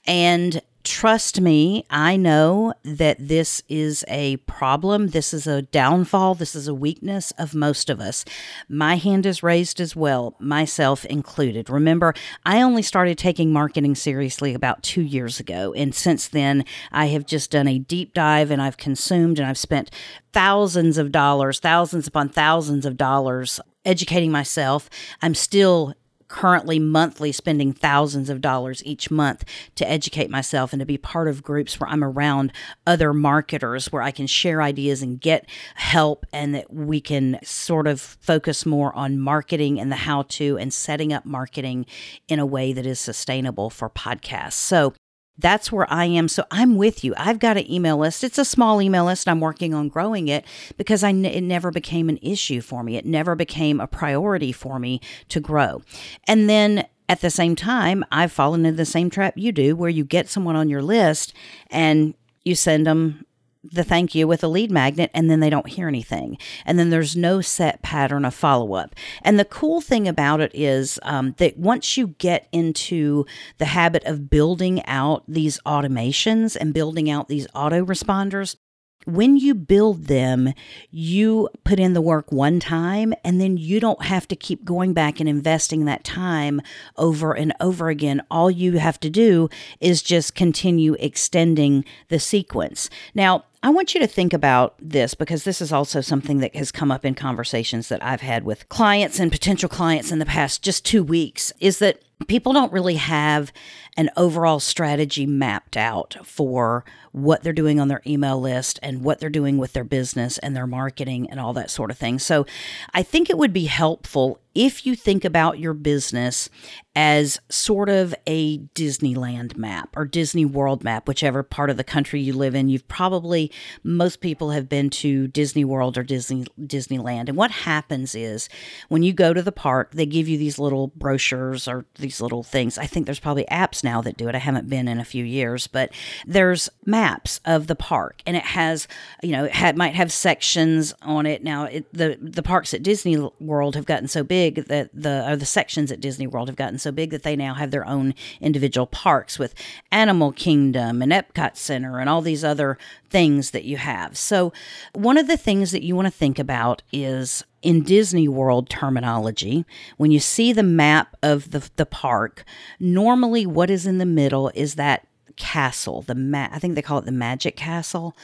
And 0.06 0.60
trust 0.86 1.40
me, 1.40 1.84
I 1.90 2.16
know 2.16 2.72
that 2.84 3.16
this 3.18 3.60
is 3.68 4.04
a 4.06 4.36
problem. 4.38 5.08
This 5.08 5.34
is 5.34 5.48
a 5.48 5.62
downfall. 5.62 6.36
This 6.36 6.54
is 6.54 6.68
a 6.68 6.74
weakness 6.74 7.32
of 7.32 7.56
most 7.56 7.90
of 7.90 8.00
us. 8.00 8.24
My 8.68 8.94
hand 8.94 9.26
is 9.26 9.42
raised 9.42 9.80
as 9.80 9.96
well, 9.96 10.36
myself 10.38 11.04
included. 11.06 11.68
Remember, 11.68 12.14
I 12.44 12.62
only 12.62 12.82
started 12.82 13.18
taking 13.18 13.52
marketing 13.52 13.96
seriously 13.96 14.54
about 14.54 14.84
two 14.84 15.02
years 15.02 15.40
ago. 15.40 15.74
And 15.74 15.92
since 15.92 16.28
then, 16.28 16.64
I 16.92 17.06
have 17.06 17.26
just 17.26 17.50
done 17.50 17.66
a 17.66 17.80
deep 17.80 18.14
dive 18.14 18.52
and 18.52 18.62
I've 18.62 18.76
consumed 18.76 19.40
and 19.40 19.48
I've 19.48 19.58
spent 19.58 19.90
thousands 20.32 20.98
of 20.98 21.10
dollars, 21.10 21.58
thousands 21.58 22.06
upon 22.06 22.28
thousands 22.28 22.86
of 22.86 22.96
dollars 22.96 23.58
educating 23.84 24.30
myself. 24.30 24.88
I'm 25.20 25.34
still 25.34 25.94
currently 26.28 26.78
monthly 26.78 27.32
spending 27.32 27.72
thousands 27.72 28.30
of 28.30 28.40
dollars 28.40 28.82
each 28.84 29.10
month 29.10 29.44
to 29.74 29.88
educate 29.88 30.30
myself 30.30 30.72
and 30.72 30.80
to 30.80 30.86
be 30.86 30.98
part 30.98 31.28
of 31.28 31.42
groups 31.42 31.78
where 31.78 31.88
I'm 31.88 32.04
around 32.04 32.52
other 32.86 33.12
marketers 33.12 33.92
where 33.92 34.02
I 34.02 34.10
can 34.10 34.26
share 34.26 34.62
ideas 34.62 35.02
and 35.02 35.20
get 35.20 35.48
help 35.74 36.26
and 36.32 36.54
that 36.54 36.72
we 36.72 37.00
can 37.00 37.38
sort 37.42 37.86
of 37.86 38.00
focus 38.00 38.66
more 38.66 38.94
on 38.94 39.18
marketing 39.18 39.80
and 39.80 39.90
the 39.90 39.96
how 39.96 40.22
to 40.22 40.56
and 40.58 40.72
setting 40.72 41.12
up 41.12 41.24
marketing 41.24 41.86
in 42.28 42.38
a 42.38 42.46
way 42.46 42.72
that 42.72 42.86
is 42.86 43.00
sustainable 43.00 43.70
for 43.70 43.88
podcasts. 43.88 44.54
So 44.54 44.94
that's 45.38 45.70
where 45.70 45.86
I 45.92 46.06
am. 46.06 46.28
So 46.28 46.44
I'm 46.50 46.76
with 46.76 47.04
you. 47.04 47.14
I've 47.16 47.38
got 47.38 47.56
an 47.56 47.70
email 47.70 47.98
list. 47.98 48.24
It's 48.24 48.38
a 48.38 48.44
small 48.44 48.80
email 48.80 49.04
list. 49.04 49.28
I'm 49.28 49.40
working 49.40 49.74
on 49.74 49.88
growing 49.88 50.28
it 50.28 50.44
because 50.76 51.04
I 51.04 51.10
n- 51.10 51.24
it 51.24 51.42
never 51.42 51.70
became 51.70 52.08
an 52.08 52.18
issue 52.22 52.60
for 52.60 52.82
me. 52.82 52.96
It 52.96 53.04
never 53.04 53.34
became 53.34 53.80
a 53.80 53.86
priority 53.86 54.52
for 54.52 54.78
me 54.78 55.00
to 55.28 55.40
grow. 55.40 55.82
And 56.26 56.48
then 56.48 56.86
at 57.08 57.20
the 57.20 57.30
same 57.30 57.54
time, 57.54 58.04
I've 58.10 58.32
fallen 58.32 58.64
into 58.64 58.76
the 58.76 58.86
same 58.86 59.10
trap 59.10 59.34
you 59.36 59.52
do 59.52 59.76
where 59.76 59.90
you 59.90 60.04
get 60.04 60.28
someone 60.28 60.56
on 60.56 60.68
your 60.68 60.82
list 60.82 61.34
and 61.70 62.14
you 62.44 62.54
send 62.54 62.86
them 62.86 63.25
the 63.72 63.84
thank 63.84 64.14
you 64.14 64.26
with 64.26 64.42
a 64.42 64.48
lead 64.48 64.70
magnet 64.70 65.10
and 65.14 65.30
then 65.30 65.40
they 65.40 65.50
don't 65.50 65.68
hear 65.68 65.88
anything. 65.88 66.38
And 66.64 66.78
then 66.78 66.90
there's 66.90 67.16
no 67.16 67.40
set 67.40 67.82
pattern 67.82 68.24
of 68.24 68.34
follow 68.34 68.74
up. 68.74 68.94
And 69.22 69.38
the 69.38 69.44
cool 69.44 69.80
thing 69.80 70.08
about 70.08 70.40
it 70.40 70.52
is 70.54 70.98
um, 71.02 71.34
that 71.38 71.58
once 71.58 71.96
you 71.96 72.08
get 72.18 72.48
into 72.52 73.26
the 73.58 73.66
habit 73.66 74.04
of 74.04 74.30
building 74.30 74.84
out 74.86 75.24
these 75.28 75.58
automations 75.66 76.56
and 76.56 76.74
building 76.74 77.10
out 77.10 77.28
these 77.28 77.46
autoresponders, 77.48 78.56
when 79.06 79.36
you 79.36 79.54
build 79.54 80.06
them, 80.06 80.52
you 80.90 81.48
put 81.64 81.78
in 81.78 81.94
the 81.94 82.00
work 82.00 82.30
one 82.32 82.60
time 82.60 83.14
and 83.24 83.40
then 83.40 83.56
you 83.56 83.80
don't 83.80 84.04
have 84.04 84.26
to 84.28 84.36
keep 84.36 84.64
going 84.64 84.92
back 84.92 85.20
and 85.20 85.28
investing 85.28 85.84
that 85.84 86.04
time 86.04 86.60
over 86.96 87.32
and 87.32 87.52
over 87.60 87.88
again. 87.88 88.20
All 88.30 88.50
you 88.50 88.78
have 88.78 88.98
to 89.00 89.10
do 89.10 89.48
is 89.80 90.02
just 90.02 90.34
continue 90.34 90.96
extending 90.98 91.84
the 92.08 92.18
sequence. 92.18 92.90
Now, 93.14 93.44
I 93.62 93.70
want 93.70 93.94
you 93.94 94.00
to 94.00 94.06
think 94.06 94.32
about 94.32 94.74
this 94.80 95.14
because 95.14 95.44
this 95.44 95.60
is 95.60 95.72
also 95.72 96.00
something 96.00 96.38
that 96.38 96.54
has 96.54 96.70
come 96.70 96.90
up 96.90 97.04
in 97.04 97.14
conversations 97.14 97.88
that 97.88 98.04
I've 98.04 98.20
had 98.20 98.44
with 98.44 98.68
clients 98.68 99.18
and 99.18 99.32
potential 99.32 99.68
clients 99.68 100.12
in 100.12 100.18
the 100.18 100.26
past 100.26 100.62
just 100.62 100.84
two 100.84 101.02
weeks 101.02 101.52
is 101.60 101.78
that 101.78 102.00
people 102.28 102.52
don't 102.52 102.72
really 102.72 102.96
have 102.96 103.52
an 103.96 104.10
overall 104.16 104.60
strategy 104.60 105.26
mapped 105.26 105.76
out 105.76 106.16
for 106.24 106.84
what 107.12 107.42
they're 107.42 107.52
doing 107.52 107.78
on 107.78 107.88
their 107.88 108.02
email 108.06 108.40
list 108.40 108.78
and 108.82 109.02
what 109.02 109.20
they're 109.20 109.30
doing 109.30 109.58
with 109.58 109.72
their 109.72 109.84
business 109.84 110.38
and 110.38 110.56
their 110.56 110.66
marketing 110.66 111.28
and 111.30 111.38
all 111.40 111.52
that 111.52 111.70
sort 111.70 111.90
of 111.90 111.98
thing. 111.98 112.18
So 112.18 112.46
I 112.94 113.02
think 113.02 113.30
it 113.30 113.38
would 113.38 113.52
be 113.52 113.66
helpful 113.66 114.40
if 114.56 114.86
you 114.86 114.96
think 114.96 115.22
about 115.24 115.58
your 115.58 115.74
business 115.74 116.48
as 116.96 117.38
sort 117.50 117.90
of 117.90 118.14
a 118.26 118.56
Disneyland 118.74 119.54
map 119.54 119.94
or 119.94 120.06
Disney 120.06 120.46
World 120.46 120.82
map, 120.82 121.06
whichever 121.06 121.42
part 121.42 121.68
of 121.68 121.76
the 121.76 121.84
country 121.84 122.22
you 122.22 122.32
live 122.32 122.54
in, 122.54 122.70
you've 122.70 122.88
probably 122.88 123.52
most 123.84 124.22
people 124.22 124.52
have 124.52 124.66
been 124.66 124.88
to 124.88 125.28
Disney 125.28 125.62
World 125.62 125.98
or 125.98 126.02
Disney 126.02 126.46
Disneyland. 126.58 127.28
And 127.28 127.36
what 127.36 127.50
happens 127.50 128.14
is 128.14 128.48
when 128.88 129.02
you 129.02 129.12
go 129.12 129.34
to 129.34 129.42
the 129.42 129.52
park, 129.52 129.92
they 129.92 130.06
give 130.06 130.26
you 130.26 130.38
these 130.38 130.58
little 130.58 130.86
brochures 130.96 131.68
or 131.68 131.84
these 131.96 132.22
little 132.22 132.42
things. 132.42 132.78
I 132.78 132.86
think 132.86 133.04
there's 133.04 133.20
probably 133.20 133.44
apps 133.50 133.84
now 133.84 134.00
that 134.00 134.16
do 134.16 134.26
it. 134.26 134.34
I 134.34 134.38
haven't 134.38 134.70
been 134.70 134.88
in 134.88 134.98
a 134.98 135.04
few 135.04 135.24
years, 135.24 135.66
but 135.66 135.92
there's 136.26 136.70
maps 136.86 137.40
of 137.44 137.66
the 137.66 137.76
park 137.76 138.22
and 138.24 138.38
it 138.38 138.44
has, 138.44 138.88
you 139.22 139.32
know, 139.32 139.44
it 139.44 139.52
had, 139.52 139.76
might 139.76 139.94
have 139.94 140.10
sections 140.10 140.94
on 141.02 141.26
it. 141.26 141.44
Now, 141.44 141.64
it, 141.64 141.92
the 141.92 142.16
the 142.18 142.42
parks 142.42 142.72
at 142.72 142.82
Disney 142.82 143.18
World 143.38 143.74
have 143.74 143.84
gotten 143.84 144.08
so 144.08 144.24
big 144.24 144.45
big 144.50 144.66
that 144.66 144.90
the 144.92 145.28
or 145.28 145.36
the 145.36 145.46
sections 145.46 145.90
at 145.90 146.00
Disney 146.00 146.26
World 146.26 146.48
have 146.48 146.56
gotten 146.56 146.78
so 146.78 146.92
big 146.92 147.10
that 147.10 147.22
they 147.22 147.36
now 147.36 147.54
have 147.54 147.70
their 147.70 147.86
own 147.86 148.14
individual 148.40 148.86
parks 148.86 149.38
with 149.38 149.54
Animal 149.90 150.32
Kingdom 150.32 151.02
and 151.02 151.12
Epcot 151.12 151.56
Center 151.56 151.98
and 151.98 152.08
all 152.08 152.22
these 152.22 152.44
other 152.44 152.78
things 153.10 153.50
that 153.50 153.64
you 153.64 153.76
have. 153.76 154.16
So, 154.16 154.52
one 154.92 155.18
of 155.18 155.26
the 155.26 155.36
things 155.36 155.70
that 155.72 155.82
you 155.82 155.96
want 155.96 156.06
to 156.06 156.12
think 156.12 156.38
about 156.38 156.82
is 156.92 157.44
in 157.62 157.82
Disney 157.82 158.28
World 158.28 158.68
terminology, 158.70 159.64
when 159.96 160.10
you 160.10 160.20
see 160.20 160.52
the 160.52 160.62
map 160.62 161.16
of 161.22 161.50
the, 161.50 161.68
the 161.76 161.86
park, 161.86 162.44
normally 162.78 163.46
what 163.46 163.70
is 163.70 163.86
in 163.86 163.98
the 163.98 164.06
middle 164.06 164.50
is 164.54 164.76
that 164.76 165.06
castle, 165.36 166.02
the 166.02 166.14
ma- 166.14 166.48
I 166.50 166.58
think 166.58 166.74
they 166.74 166.82
call 166.82 166.98
it 166.98 167.04
the 167.04 167.12
magic 167.12 167.56
castle. 167.56 168.16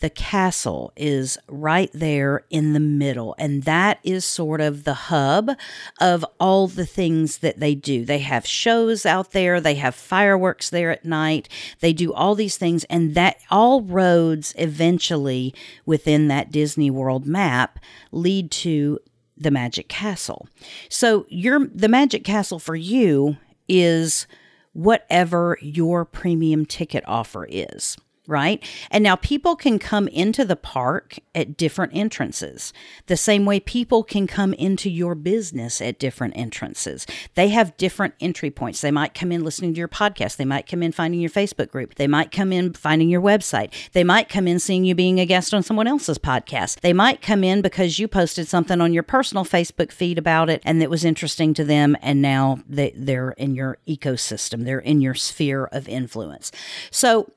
The 0.00 0.10
castle 0.10 0.92
is 0.94 1.38
right 1.48 1.90
there 1.94 2.44
in 2.50 2.74
the 2.74 2.80
middle, 2.80 3.34
and 3.38 3.62
that 3.62 3.98
is 4.02 4.26
sort 4.26 4.60
of 4.60 4.84
the 4.84 4.94
hub 4.94 5.50
of 5.98 6.24
all 6.38 6.68
the 6.68 6.84
things 6.84 7.38
that 7.38 7.60
they 7.60 7.74
do. 7.74 8.04
They 8.04 8.18
have 8.18 8.46
shows 8.46 9.06
out 9.06 9.32
there, 9.32 9.58
they 9.58 9.76
have 9.76 9.94
fireworks 9.94 10.68
there 10.68 10.90
at 10.90 11.06
night, 11.06 11.48
they 11.80 11.94
do 11.94 12.12
all 12.12 12.34
these 12.34 12.58
things, 12.58 12.84
and 12.84 13.14
that 13.14 13.38
all 13.50 13.80
roads 13.80 14.54
eventually 14.58 15.54
within 15.86 16.28
that 16.28 16.52
Disney 16.52 16.90
World 16.90 17.26
map 17.26 17.78
lead 18.12 18.50
to 18.50 18.98
the 19.34 19.50
Magic 19.50 19.88
Castle. 19.88 20.46
So 20.90 21.24
your 21.30 21.68
the 21.68 21.88
Magic 21.88 22.22
Castle 22.22 22.58
for 22.58 22.76
you 22.76 23.38
is 23.66 24.26
whatever 24.74 25.56
your 25.62 26.04
premium 26.04 26.66
ticket 26.66 27.02
offer 27.06 27.46
is 27.50 27.96
right? 28.26 28.62
And 28.90 29.02
now 29.02 29.16
people 29.16 29.56
can 29.56 29.78
come 29.78 30.08
into 30.08 30.44
the 30.44 30.56
park 30.56 31.18
at 31.34 31.56
different 31.56 31.94
entrances, 31.94 32.72
the 33.06 33.16
same 33.16 33.44
way 33.44 33.60
people 33.60 34.02
can 34.02 34.26
come 34.26 34.52
into 34.54 34.90
your 34.90 35.14
business 35.14 35.80
at 35.80 35.98
different 35.98 36.36
entrances. 36.36 37.06
They 37.34 37.48
have 37.48 37.76
different 37.76 38.14
entry 38.20 38.50
points. 38.50 38.80
They 38.80 38.90
might 38.90 39.14
come 39.14 39.32
in 39.32 39.44
listening 39.44 39.74
to 39.74 39.78
your 39.78 39.88
podcast, 39.88 40.36
they 40.36 40.44
might 40.44 40.66
come 40.66 40.82
in 40.82 40.92
finding 40.92 41.20
your 41.20 41.30
Facebook 41.30 41.70
group, 41.70 41.94
they 41.96 42.06
might 42.06 42.32
come 42.32 42.52
in 42.52 42.72
finding 42.72 43.08
your 43.08 43.22
website, 43.22 43.72
they 43.92 44.04
might 44.04 44.28
come 44.28 44.48
in 44.48 44.58
seeing 44.58 44.84
you 44.84 44.94
being 44.94 45.20
a 45.20 45.26
guest 45.26 45.54
on 45.54 45.62
someone 45.62 45.86
else's 45.86 46.18
podcast, 46.18 46.80
they 46.80 46.92
might 46.92 47.22
come 47.22 47.44
in 47.44 47.62
because 47.62 47.98
you 47.98 48.08
posted 48.08 48.48
something 48.48 48.80
on 48.80 48.92
your 48.92 49.02
personal 49.02 49.44
Facebook 49.44 49.92
feed 49.92 50.18
about 50.18 50.50
it 50.50 50.62
and 50.64 50.80
that 50.80 50.90
was 50.90 51.04
interesting 51.04 51.54
to 51.54 51.64
them, 51.64 51.96
and 52.02 52.20
now 52.20 52.58
they, 52.68 52.92
they're 52.96 53.32
in 53.32 53.54
your 53.54 53.78
ecosystem, 53.86 54.64
they're 54.64 54.78
in 54.78 55.00
your 55.00 55.14
sphere 55.14 55.66
of 55.66 55.88
influence. 55.88 56.52
So, 56.90 57.30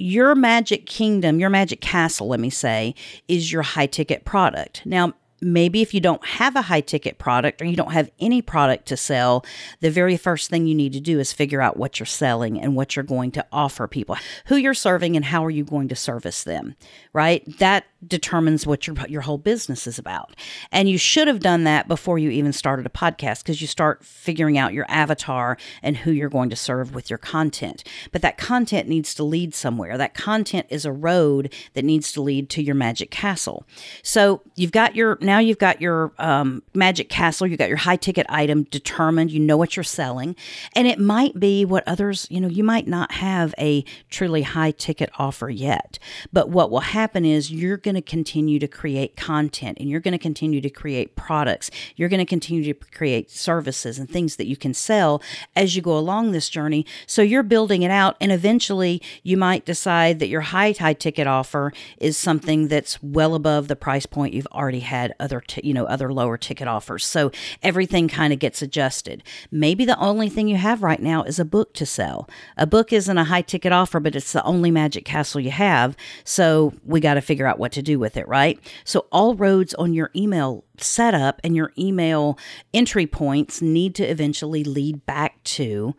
your 0.00 0.34
magic 0.34 0.86
kingdom, 0.86 1.38
your 1.38 1.50
magic 1.50 1.82
castle, 1.82 2.28
let 2.28 2.40
me 2.40 2.48
say, 2.48 2.94
is 3.28 3.52
your 3.52 3.60
high 3.62 3.86
ticket 3.86 4.24
product. 4.24 4.82
Now, 4.86 5.12
maybe 5.40 5.82
if 5.82 5.94
you 5.94 6.00
don't 6.00 6.24
have 6.24 6.56
a 6.56 6.62
high 6.62 6.80
ticket 6.80 7.18
product 7.18 7.60
or 7.62 7.64
you 7.64 7.76
don't 7.76 7.92
have 7.92 8.10
any 8.18 8.42
product 8.42 8.86
to 8.86 8.96
sell, 8.96 9.44
the 9.80 9.90
very 9.90 10.16
first 10.16 10.50
thing 10.50 10.66
you 10.66 10.74
need 10.74 10.92
to 10.92 11.00
do 11.00 11.18
is 11.18 11.32
figure 11.32 11.62
out 11.62 11.76
what 11.76 11.98
you're 11.98 12.06
selling 12.06 12.60
and 12.60 12.76
what 12.76 12.96
you're 12.96 13.02
going 13.02 13.30
to 13.32 13.46
offer 13.52 13.86
people, 13.86 14.16
who 14.46 14.56
you're 14.56 14.74
serving 14.74 15.16
and 15.16 15.26
how 15.26 15.44
are 15.44 15.50
you 15.50 15.64
going 15.64 15.88
to 15.88 15.96
service 15.96 16.44
them, 16.44 16.74
right? 17.12 17.44
That 17.58 17.84
determines 18.06 18.66
what 18.66 18.86
your 18.86 18.96
your 19.08 19.22
whole 19.22 19.38
business 19.38 19.86
is 19.86 19.98
about. 19.98 20.34
And 20.72 20.88
you 20.88 20.98
should 20.98 21.28
have 21.28 21.40
done 21.40 21.64
that 21.64 21.88
before 21.88 22.18
you 22.18 22.30
even 22.30 22.52
started 22.52 22.86
a 22.86 22.90
podcast 22.90 23.42
because 23.42 23.60
you 23.60 23.66
start 23.66 24.04
figuring 24.04 24.56
out 24.56 24.72
your 24.72 24.86
avatar 24.88 25.58
and 25.82 25.98
who 25.98 26.10
you're 26.10 26.28
going 26.28 26.50
to 26.50 26.56
serve 26.56 26.94
with 26.94 27.10
your 27.10 27.18
content. 27.18 27.84
But 28.12 28.22
that 28.22 28.38
content 28.38 28.88
needs 28.88 29.14
to 29.14 29.24
lead 29.24 29.54
somewhere. 29.54 29.98
That 29.98 30.14
content 30.14 30.66
is 30.70 30.84
a 30.84 30.92
road 30.92 31.52
that 31.74 31.84
needs 31.84 32.12
to 32.12 32.22
lead 32.22 32.48
to 32.50 32.62
your 32.62 32.74
magic 32.74 33.10
castle. 33.10 33.66
So 34.02 34.42
you've 34.56 34.72
got 34.72 34.96
your 34.96 35.18
now 35.30 35.38
you've 35.38 35.58
got 35.58 35.80
your 35.80 36.12
um, 36.18 36.60
magic 36.74 37.08
castle, 37.08 37.46
you've 37.46 37.60
got 37.60 37.68
your 37.68 37.76
high 37.76 37.94
ticket 37.94 38.26
item 38.28 38.64
determined, 38.64 39.30
you 39.30 39.38
know 39.38 39.56
what 39.56 39.76
you're 39.76 39.84
selling, 39.84 40.34
and 40.74 40.88
it 40.88 40.98
might 40.98 41.38
be 41.38 41.64
what 41.64 41.84
others, 41.86 42.26
you 42.30 42.40
know, 42.40 42.48
you 42.48 42.64
might 42.64 42.88
not 42.88 43.12
have 43.12 43.54
a 43.56 43.84
truly 44.10 44.42
high 44.42 44.72
ticket 44.72 45.08
offer 45.20 45.48
yet. 45.48 46.00
But 46.32 46.48
what 46.48 46.68
will 46.72 46.80
happen 46.80 47.24
is 47.24 47.52
you're 47.52 47.76
going 47.76 47.94
to 47.94 48.02
continue 48.02 48.58
to 48.58 48.66
create 48.66 49.14
content 49.14 49.78
and 49.80 49.88
you're 49.88 50.00
going 50.00 50.18
to 50.18 50.18
continue 50.18 50.60
to 50.62 50.68
create 50.68 51.14
products. 51.14 51.70
You're 51.94 52.08
going 52.08 52.18
to 52.18 52.26
continue 52.26 52.64
to 52.64 52.74
create 52.74 53.30
services 53.30 54.00
and 54.00 54.10
things 54.10 54.34
that 54.34 54.48
you 54.48 54.56
can 54.56 54.74
sell 54.74 55.22
as 55.54 55.76
you 55.76 55.82
go 55.82 55.96
along 55.96 56.32
this 56.32 56.48
journey. 56.48 56.84
So 57.06 57.22
you're 57.22 57.44
building 57.44 57.82
it 57.82 57.92
out, 57.92 58.16
and 58.20 58.32
eventually 58.32 59.00
you 59.22 59.36
might 59.36 59.64
decide 59.64 60.18
that 60.18 60.26
your 60.26 60.40
high, 60.40 60.74
high 60.76 60.94
ticket 60.94 61.28
offer 61.28 61.72
is 61.98 62.16
something 62.16 62.66
that's 62.66 63.00
well 63.00 63.36
above 63.36 63.68
the 63.68 63.76
price 63.76 64.06
point 64.06 64.34
you've 64.34 64.48
already 64.48 64.80
had 64.80 65.14
other 65.20 65.40
t- 65.40 65.60
you 65.64 65.74
know 65.74 65.84
other 65.84 66.12
lower 66.12 66.36
ticket 66.36 66.68
offers. 66.68 67.04
So 67.04 67.30
everything 67.62 68.08
kind 68.08 68.32
of 68.32 68.38
gets 68.38 68.62
adjusted. 68.62 69.22
Maybe 69.50 69.84
the 69.84 69.98
only 69.98 70.28
thing 70.28 70.48
you 70.48 70.56
have 70.56 70.82
right 70.82 71.00
now 71.00 71.22
is 71.22 71.38
a 71.38 71.44
book 71.44 71.74
to 71.74 71.86
sell. 71.86 72.28
A 72.56 72.66
book 72.66 72.92
isn't 72.92 73.18
a 73.18 73.24
high 73.24 73.42
ticket 73.42 73.72
offer, 73.72 74.00
but 74.00 74.16
it's 74.16 74.32
the 74.32 74.44
only 74.44 74.70
magic 74.70 75.04
castle 75.04 75.40
you 75.40 75.50
have. 75.50 75.96
So 76.24 76.72
we 76.84 77.00
got 77.00 77.14
to 77.14 77.20
figure 77.20 77.46
out 77.46 77.58
what 77.58 77.72
to 77.72 77.82
do 77.82 77.98
with 77.98 78.16
it, 78.16 78.26
right? 78.28 78.58
So 78.84 79.06
all 79.12 79.34
roads 79.34 79.74
on 79.74 79.94
your 79.94 80.10
email 80.16 80.64
setup 80.78 81.40
and 81.44 81.54
your 81.54 81.72
email 81.78 82.38
entry 82.72 83.06
points 83.06 83.60
need 83.60 83.94
to 83.96 84.04
eventually 84.04 84.64
lead 84.64 85.04
back 85.06 85.42
to 85.44 85.94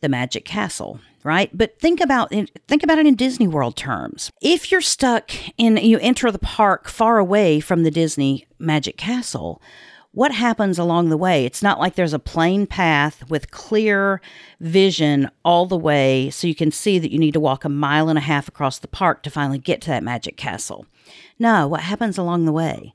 the 0.00 0.08
magic 0.08 0.44
castle 0.44 1.00
right? 1.24 1.50
But 1.56 1.78
think 1.78 2.00
about 2.00 2.30
think 2.30 2.82
about 2.82 2.98
it 2.98 3.06
in 3.06 3.14
Disney 3.14 3.48
World 3.48 3.76
terms. 3.76 4.30
If 4.40 4.70
you're 4.70 4.80
stuck 4.80 5.30
in 5.58 5.76
you 5.76 5.98
enter 5.98 6.30
the 6.30 6.38
park 6.38 6.88
far 6.88 7.18
away 7.18 7.60
from 7.60 7.82
the 7.82 7.90
Disney 7.90 8.46
Magic 8.58 8.96
Castle, 8.96 9.60
what 10.12 10.32
happens 10.32 10.78
along 10.78 11.08
the 11.08 11.16
way? 11.16 11.44
It's 11.44 11.62
not 11.62 11.78
like 11.78 11.94
there's 11.94 12.12
a 12.12 12.18
plain 12.18 12.66
path 12.66 13.28
with 13.30 13.52
clear 13.52 14.20
vision 14.58 15.30
all 15.44 15.66
the 15.66 15.76
way 15.76 16.30
so 16.30 16.48
you 16.48 16.54
can 16.54 16.72
see 16.72 16.98
that 16.98 17.12
you 17.12 17.18
need 17.18 17.34
to 17.34 17.40
walk 17.40 17.64
a 17.64 17.68
mile 17.68 18.08
and 18.08 18.18
a 18.18 18.22
half 18.22 18.48
across 18.48 18.78
the 18.78 18.88
park 18.88 19.22
to 19.22 19.30
finally 19.30 19.58
get 19.58 19.80
to 19.82 19.90
that 19.90 20.02
magic 20.02 20.36
castle. 20.36 20.84
No, 21.38 21.68
what 21.68 21.82
happens 21.82 22.18
along 22.18 22.44
the 22.44 22.52
way? 22.52 22.94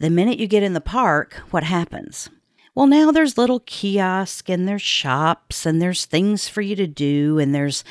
The 0.00 0.10
minute 0.10 0.38
you 0.38 0.48
get 0.48 0.62
in 0.64 0.74
the 0.74 0.80
park, 0.80 1.42
what 1.50 1.62
happens? 1.62 2.28
Well, 2.78 2.86
now 2.86 3.10
there's 3.10 3.36
little 3.36 3.58
kiosks 3.66 4.48
and 4.48 4.68
there's 4.68 4.82
shops 4.82 5.66
and 5.66 5.82
there's 5.82 6.04
things 6.04 6.48
for 6.48 6.60
you 6.60 6.76
to 6.76 6.86
do 6.86 7.40
and 7.40 7.52
there's 7.52 7.82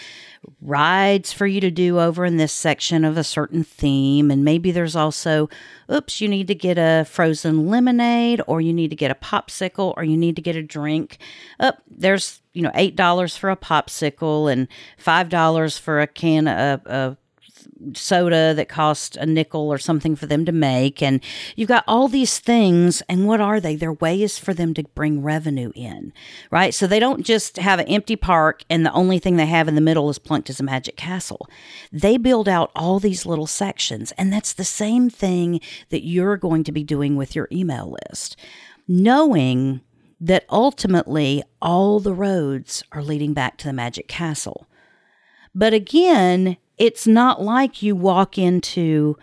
rides 0.61 1.33
for 1.33 1.45
you 1.45 1.59
to 1.59 1.69
do 1.69 1.99
over 1.99 2.23
in 2.23 2.37
this 2.37 2.53
section 2.53 3.03
of 3.03 3.17
a 3.17 3.23
certain 3.25 3.65
theme. 3.65 4.31
And 4.31 4.45
maybe 4.45 4.71
there's 4.71 4.95
also, 4.95 5.49
oops, 5.91 6.21
you 6.21 6.29
need 6.29 6.47
to 6.47 6.55
get 6.55 6.77
a 6.77 7.03
frozen 7.03 7.67
lemonade 7.67 8.39
or 8.47 8.61
you 8.61 8.71
need 8.71 8.89
to 8.91 8.95
get 8.95 9.11
a 9.11 9.15
popsicle 9.15 9.93
or 9.97 10.05
you 10.05 10.15
need 10.15 10.37
to 10.37 10.41
get 10.41 10.55
a 10.55 10.63
drink. 10.63 11.17
Up 11.59 11.79
oh, 11.79 11.83
there's, 11.91 12.41
you 12.53 12.61
know, 12.61 12.71
$8 12.71 13.37
for 13.37 13.49
a 13.49 13.57
popsicle 13.57 14.49
and 14.49 14.69
$5 15.03 15.79
for 15.81 15.99
a 15.99 16.07
can 16.07 16.47
of, 16.47 16.87
of 16.87 17.17
soda 17.93 18.53
that 18.53 18.69
cost 18.69 19.17
a 19.17 19.25
nickel 19.25 19.71
or 19.71 19.77
something 19.77 20.15
for 20.15 20.25
them 20.25 20.45
to 20.45 20.51
make. 20.51 21.01
And 21.01 21.21
you've 21.55 21.67
got 21.67 21.83
all 21.87 22.07
these 22.07 22.39
things. 22.39 23.01
And 23.09 23.27
what 23.27 23.41
are 23.41 23.59
they? 23.59 23.75
They're 23.75 23.93
ways 23.93 24.37
for 24.37 24.53
them 24.53 24.73
to 24.75 24.83
bring 24.95 25.21
revenue 25.21 25.71
in, 25.75 26.13
right? 26.51 26.73
So 26.73 26.87
they 26.87 26.99
don't 26.99 27.25
just 27.25 27.57
have 27.57 27.79
an 27.79 27.87
empty 27.87 28.15
park 28.15 28.63
and 28.69 28.85
the 28.85 28.93
only 28.93 29.19
thing 29.19 29.37
they 29.37 29.45
have 29.45 29.67
in 29.67 29.75
the 29.75 29.81
middle 29.81 30.09
is 30.09 30.19
plunked 30.19 30.49
as 30.49 30.59
a 30.59 30.63
magic 30.63 30.95
castle. 30.95 31.49
They 31.91 32.17
build 32.17 32.49
out 32.49 32.71
all 32.75 32.99
these 32.99 33.25
little 33.25 33.47
sections. 33.47 34.11
And 34.17 34.31
that's 34.31 34.53
the 34.53 34.63
same 34.63 35.09
thing 35.09 35.59
that 35.89 36.05
you're 36.05 36.37
going 36.37 36.63
to 36.65 36.71
be 36.71 36.83
doing 36.83 37.15
with 37.15 37.35
your 37.35 37.47
email 37.51 37.97
list. 38.09 38.35
Knowing 38.87 39.81
that 40.19 40.45
ultimately 40.49 41.43
all 41.61 41.99
the 41.99 42.13
roads 42.13 42.83
are 42.91 43.03
leading 43.03 43.33
back 43.33 43.57
to 43.57 43.67
the 43.67 43.73
magic 43.73 44.07
castle. 44.07 44.67
But 45.53 45.73
again, 45.73 46.57
it's 46.77 47.07
not 47.07 47.41
like 47.41 47.81
you 47.81 47.95
walk 47.95 48.37
into 48.37 49.17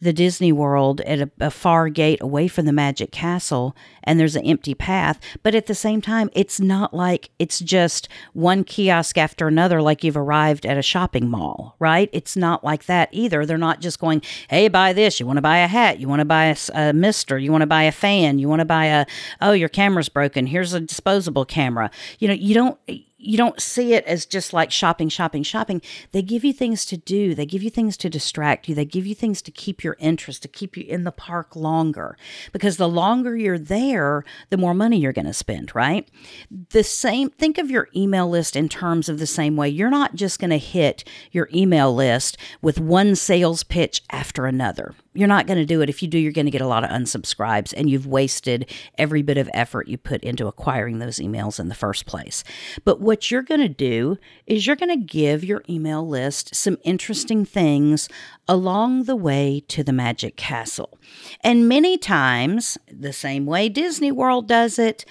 the 0.00 0.12
Disney 0.12 0.52
World 0.52 1.00
at 1.02 1.20
a, 1.20 1.30
a, 1.40 1.50
far 1.50 1.88
gate 1.88 2.20
away 2.20 2.48
from 2.48 2.66
the 2.66 2.72
Magic 2.72 3.10
Castle 3.10 3.74
and 4.04 4.20
there's 4.20 4.36
an 4.36 4.44
empty 4.44 4.74
path. 4.74 5.18
But 5.42 5.54
at 5.54 5.66
the 5.66 5.74
same 5.74 6.02
time, 6.02 6.28
it's 6.34 6.60
not 6.60 6.92
like 6.92 7.30
it's 7.38 7.60
just 7.60 8.08
one 8.34 8.62
kiosk 8.62 9.16
after 9.16 9.48
another, 9.48 9.80
like 9.80 10.04
you've 10.04 10.16
arrived 10.16 10.66
at 10.66 10.76
a 10.76 10.82
shopping 10.82 11.28
mall, 11.30 11.76
right? 11.78 12.10
It's 12.12 12.36
not 12.36 12.62
like 12.62 12.84
that 12.86 13.08
either. 13.10 13.46
They're 13.46 13.56
not 13.56 13.80
just 13.80 13.98
going, 13.98 14.20
hey, 14.50 14.68
buy 14.68 14.92
this. 14.92 15.18
You 15.18 15.26
want 15.26 15.38
to 15.38 15.42
buy 15.42 15.58
a 15.58 15.66
hat. 15.66 15.98
You 15.98 16.08
want 16.08 16.20
to 16.20 16.26
buy 16.26 16.46
a, 16.46 16.56
a 16.74 16.92
mister. 16.92 17.38
You 17.38 17.50
want 17.50 17.62
to 17.62 17.66
buy 17.66 17.84
a 17.84 17.92
fan. 17.92 18.38
You 18.38 18.50
want 18.50 18.60
to 18.60 18.66
buy 18.66 18.86
a, 18.86 19.06
oh, 19.40 19.52
your 19.52 19.70
camera's 19.70 20.10
broken. 20.10 20.46
Here's 20.46 20.74
a 20.74 20.80
disposable 20.80 21.46
camera. 21.46 21.90
You 22.18 22.28
know, 22.28 22.34
you 22.34 22.54
don't 22.54 22.78
you 23.18 23.38
don't 23.38 23.60
see 23.60 23.94
it 23.94 24.04
as 24.04 24.26
just 24.26 24.52
like 24.52 24.70
shopping, 24.70 25.08
shopping, 25.08 25.42
shopping. 25.42 25.80
They 26.12 26.20
give 26.20 26.44
you 26.44 26.52
things 26.52 26.84
to 26.86 26.96
do. 26.98 27.34
They 27.34 27.46
give 27.46 27.62
you 27.62 27.70
things 27.70 27.96
to 27.98 28.10
distract 28.10 28.68
you. 28.68 28.74
They 28.74 28.84
give 28.84 29.06
you 29.06 29.14
things 29.14 29.40
to 29.42 29.50
keep 29.50 29.82
your 29.82 29.96
interest, 29.98 30.42
to 30.42 30.48
keep 30.48 30.76
you 30.76 30.84
in 30.84 31.04
the 31.04 31.12
park 31.12 31.56
longer. 31.56 32.18
Because 32.52 32.76
the 32.76 32.88
longer 32.88 33.36
you're 33.36 33.58
there, 33.58 34.24
the 34.50 34.58
more 34.58 34.74
money 34.74 34.98
you're 34.98 35.14
going 35.14 35.26
to 35.26 35.32
spend, 35.32 35.74
right? 35.74 36.08
The 36.70 36.84
same, 36.84 37.30
think 37.30 37.56
of 37.56 37.70
your 37.70 37.88
email 37.96 38.28
list 38.28 38.54
in 38.54 38.68
terms 38.68 39.08
of 39.08 39.18
the 39.18 39.26
same 39.26 39.56
way. 39.56 39.70
You're 39.70 39.90
not 39.90 40.14
just 40.14 40.38
going 40.38 40.50
to 40.50 40.58
hit 40.58 41.02
your 41.32 41.48
email 41.54 41.94
list 41.94 42.36
with 42.60 42.78
one 42.78 43.16
sales 43.16 43.62
pitch 43.62 44.02
after 44.10 44.44
another 44.44 44.94
you're 45.16 45.28
not 45.28 45.46
going 45.46 45.58
to 45.58 45.64
do 45.64 45.80
it. 45.80 45.88
If 45.88 46.02
you 46.02 46.08
do, 46.08 46.18
you're 46.18 46.32
going 46.32 46.46
to 46.46 46.50
get 46.50 46.60
a 46.60 46.66
lot 46.66 46.84
of 46.84 46.90
unsubscribes 46.90 47.72
and 47.76 47.88
you've 47.88 48.06
wasted 48.06 48.70
every 48.98 49.22
bit 49.22 49.38
of 49.38 49.50
effort 49.54 49.88
you 49.88 49.98
put 49.98 50.22
into 50.22 50.46
acquiring 50.46 50.98
those 50.98 51.18
emails 51.18 51.58
in 51.58 51.68
the 51.68 51.74
first 51.74 52.06
place. 52.06 52.44
But 52.84 53.00
what 53.00 53.30
you're 53.30 53.42
going 53.42 53.60
to 53.60 53.68
do 53.68 54.18
is 54.46 54.66
you're 54.66 54.76
going 54.76 54.98
to 54.98 55.04
give 55.04 55.44
your 55.44 55.62
email 55.68 56.06
list 56.06 56.54
some 56.54 56.78
interesting 56.84 57.44
things 57.44 58.08
along 58.48 59.04
the 59.04 59.16
way 59.16 59.62
to 59.68 59.82
the 59.82 59.92
Magic 59.92 60.36
Castle. 60.36 60.98
And 61.42 61.68
many 61.68 61.98
times, 61.98 62.78
the 62.90 63.12
same 63.12 63.46
way 63.46 63.68
Disney 63.68 64.12
World 64.12 64.48
does 64.48 64.78
it, 64.78 65.04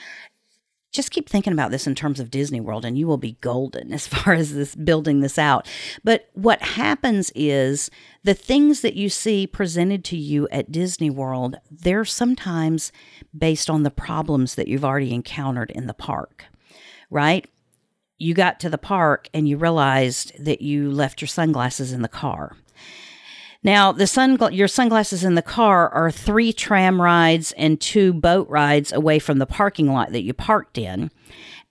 just 0.95 1.11
keep 1.11 1.29
thinking 1.29 1.53
about 1.53 1.71
this 1.71 1.87
in 1.87 1.95
terms 1.95 2.19
of 2.19 2.31
Disney 2.31 2.59
World 2.59 2.85
and 2.85 2.97
you 2.97 3.07
will 3.07 3.17
be 3.17 3.37
golden 3.41 3.93
as 3.93 4.07
far 4.07 4.33
as 4.33 4.53
this 4.53 4.75
building 4.75 5.19
this 5.19 5.37
out. 5.37 5.67
But 6.03 6.29
what 6.33 6.61
happens 6.61 7.31
is 7.35 7.89
the 8.23 8.33
things 8.33 8.81
that 8.81 8.95
you 8.95 9.09
see 9.09 9.45
presented 9.47 10.03
to 10.05 10.17
you 10.17 10.47
at 10.49 10.71
Disney 10.71 11.09
World, 11.09 11.57
they're 11.69 12.05
sometimes 12.05 12.91
based 13.37 13.69
on 13.69 13.83
the 13.83 13.91
problems 13.91 14.55
that 14.55 14.67
you've 14.67 14.85
already 14.85 15.13
encountered 15.13 15.71
in 15.71 15.87
the 15.87 15.93
park, 15.93 16.45
right? 17.09 17.47
You 18.17 18.33
got 18.33 18.59
to 18.61 18.69
the 18.69 18.77
park 18.77 19.29
and 19.33 19.47
you 19.47 19.57
realized 19.57 20.31
that 20.43 20.61
you 20.61 20.89
left 20.89 21.21
your 21.21 21.27
sunglasses 21.27 21.91
in 21.91 22.01
the 22.01 22.07
car. 22.07 22.55
Now, 23.65 23.91
the 23.91 24.05
sun 24.05 24.37
your 24.51 24.67
sunglasses 24.67 25.23
in 25.23 25.33
the 25.33 25.41
car 25.41 25.89
are 25.89 26.11
three 26.11 26.53
tram 26.53 27.01
rides 27.01 27.51
and 27.53 27.81
two 27.81 28.13
boat 28.13 28.47
rides 28.47 28.93
away 28.93 29.17
from 29.17 29.39
the 29.39 29.47
parking 29.47 29.91
lot 29.91 30.11
that 30.11 30.21
you 30.21 30.35
parked 30.35 30.77
in. 30.77 31.09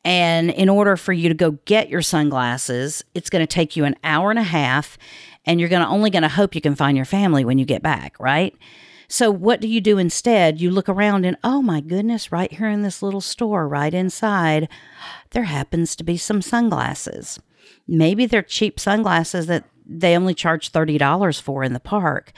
And 0.05 0.51
in 0.51 0.69
order 0.69 0.97
for 0.97 1.13
you 1.13 1.29
to 1.29 1.37
go 1.37 1.53
get 1.67 1.89
your 1.89 2.03
sunglasses, 2.03 3.05
it's 3.15 3.31
going 3.31 3.47
to 3.47 3.55
take 3.55 3.77
you 3.77 3.85
an 3.85 3.95
hour 4.03 4.31
and 4.31 4.41
a 4.41 4.43
half, 4.43 4.99
and 5.47 5.61
you're 5.61 5.69
going 5.69 5.83
to 5.83 5.89
only 5.89 6.11
going 6.11 6.25
to 6.25 6.29
hope 6.29 6.57
you 6.57 6.61
can 6.61 6.75
find 6.75 6.97
your 6.97 7.07
family 7.07 7.45
when 7.45 7.59
you 7.59 7.65
get 7.65 7.81
back, 7.81 8.19
right? 8.19 8.57
So 9.07 9.31
what 9.31 9.61
do 9.61 9.69
you 9.69 9.81
do 9.81 9.97
instead? 9.97 10.61
You 10.61 10.73
look 10.73 10.89
around 10.89 11.25
and 11.25 11.37
oh 11.45 11.63
my 11.63 11.81
goodness, 11.81 12.33
right 12.33 12.51
here 12.51 12.69
in 12.69 12.83
this 12.83 13.05
little 13.05 13.21
store 13.21 13.69
right 13.69 13.95
inside, 13.95 14.69
there 15.31 15.45
happens 15.45 15.95
to 15.95 16.03
be 16.03 16.17
some 16.17 16.43
sunglasses. 16.43 17.39
Maybe 17.87 18.27
they're 18.27 18.43
cheap 18.43 18.81
sunglasses 18.81 19.47
that 19.47 19.65
they 19.85 20.17
only 20.17 20.35
charge 20.35 20.73
$30 20.73 21.41
for 21.41 21.63
in 21.63 21.73
the 21.73 21.81
park, 21.81 22.33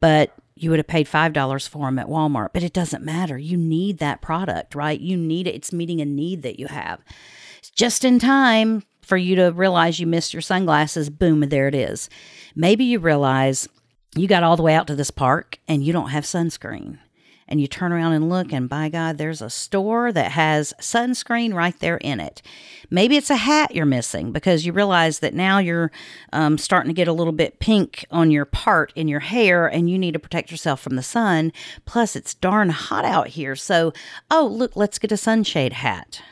but 0.00 0.32
you 0.54 0.70
would 0.70 0.78
have 0.78 0.86
paid 0.86 1.06
$5 1.06 1.68
for 1.68 1.86
them 1.86 1.98
at 1.98 2.08
Walmart. 2.08 2.50
But 2.52 2.62
it 2.62 2.72
doesn't 2.72 3.04
matter. 3.04 3.38
You 3.38 3.56
need 3.56 3.98
that 3.98 4.20
product, 4.20 4.74
right? 4.74 5.00
You 5.00 5.16
need 5.16 5.46
it. 5.46 5.54
It's 5.54 5.72
meeting 5.72 6.00
a 6.00 6.04
need 6.04 6.42
that 6.42 6.58
you 6.58 6.68
have. 6.68 7.00
It's 7.58 7.70
just 7.70 8.04
in 8.04 8.18
time 8.18 8.82
for 9.02 9.16
you 9.16 9.34
to 9.36 9.50
realize 9.50 9.98
you 9.98 10.06
missed 10.06 10.32
your 10.32 10.42
sunglasses. 10.42 11.10
Boom, 11.10 11.40
there 11.40 11.68
it 11.68 11.74
is. 11.74 12.08
Maybe 12.54 12.84
you 12.84 12.98
realize 12.98 13.68
you 14.14 14.28
got 14.28 14.42
all 14.42 14.56
the 14.56 14.62
way 14.62 14.74
out 14.74 14.86
to 14.88 14.94
this 14.94 15.10
park 15.10 15.58
and 15.66 15.82
you 15.82 15.92
don't 15.92 16.10
have 16.10 16.24
sunscreen 16.24 16.98
and 17.48 17.60
you 17.60 17.66
turn 17.66 17.92
around 17.92 18.12
and 18.12 18.28
look, 18.28 18.52
and 18.52 18.68
by 18.68 18.88
God, 18.88 19.18
there's 19.18 19.42
a 19.42 19.50
store 19.50 20.12
that 20.12 20.32
has 20.32 20.72
sunscreen 20.80 21.54
right 21.54 21.78
there 21.80 21.98
in 21.98 22.20
it. 22.20 22.42
Maybe 22.90 23.16
it's 23.16 23.30
a 23.30 23.36
hat 23.36 23.74
you're 23.74 23.86
missing 23.86 24.32
because 24.32 24.66
you 24.66 24.72
realize 24.72 25.20
that 25.20 25.34
now 25.34 25.58
you're 25.58 25.90
um, 26.32 26.58
starting 26.58 26.90
to 26.90 26.94
get 26.94 27.08
a 27.08 27.12
little 27.12 27.32
bit 27.32 27.58
pink 27.58 28.04
on 28.10 28.30
your 28.30 28.44
part 28.44 28.92
in 28.94 29.08
your 29.08 29.20
hair, 29.20 29.66
and 29.66 29.90
you 29.90 29.98
need 29.98 30.12
to 30.12 30.18
protect 30.18 30.50
yourself 30.50 30.80
from 30.80 30.96
the 30.96 31.02
sun. 31.02 31.52
Plus, 31.84 32.16
it's 32.16 32.34
darn 32.34 32.70
hot 32.70 33.04
out 33.04 33.28
here. 33.28 33.56
So, 33.56 33.92
oh, 34.30 34.46
look, 34.46 34.76
let's 34.76 34.98
get 34.98 35.12
a 35.12 35.16
sunshade 35.16 35.74
hat 35.74 36.22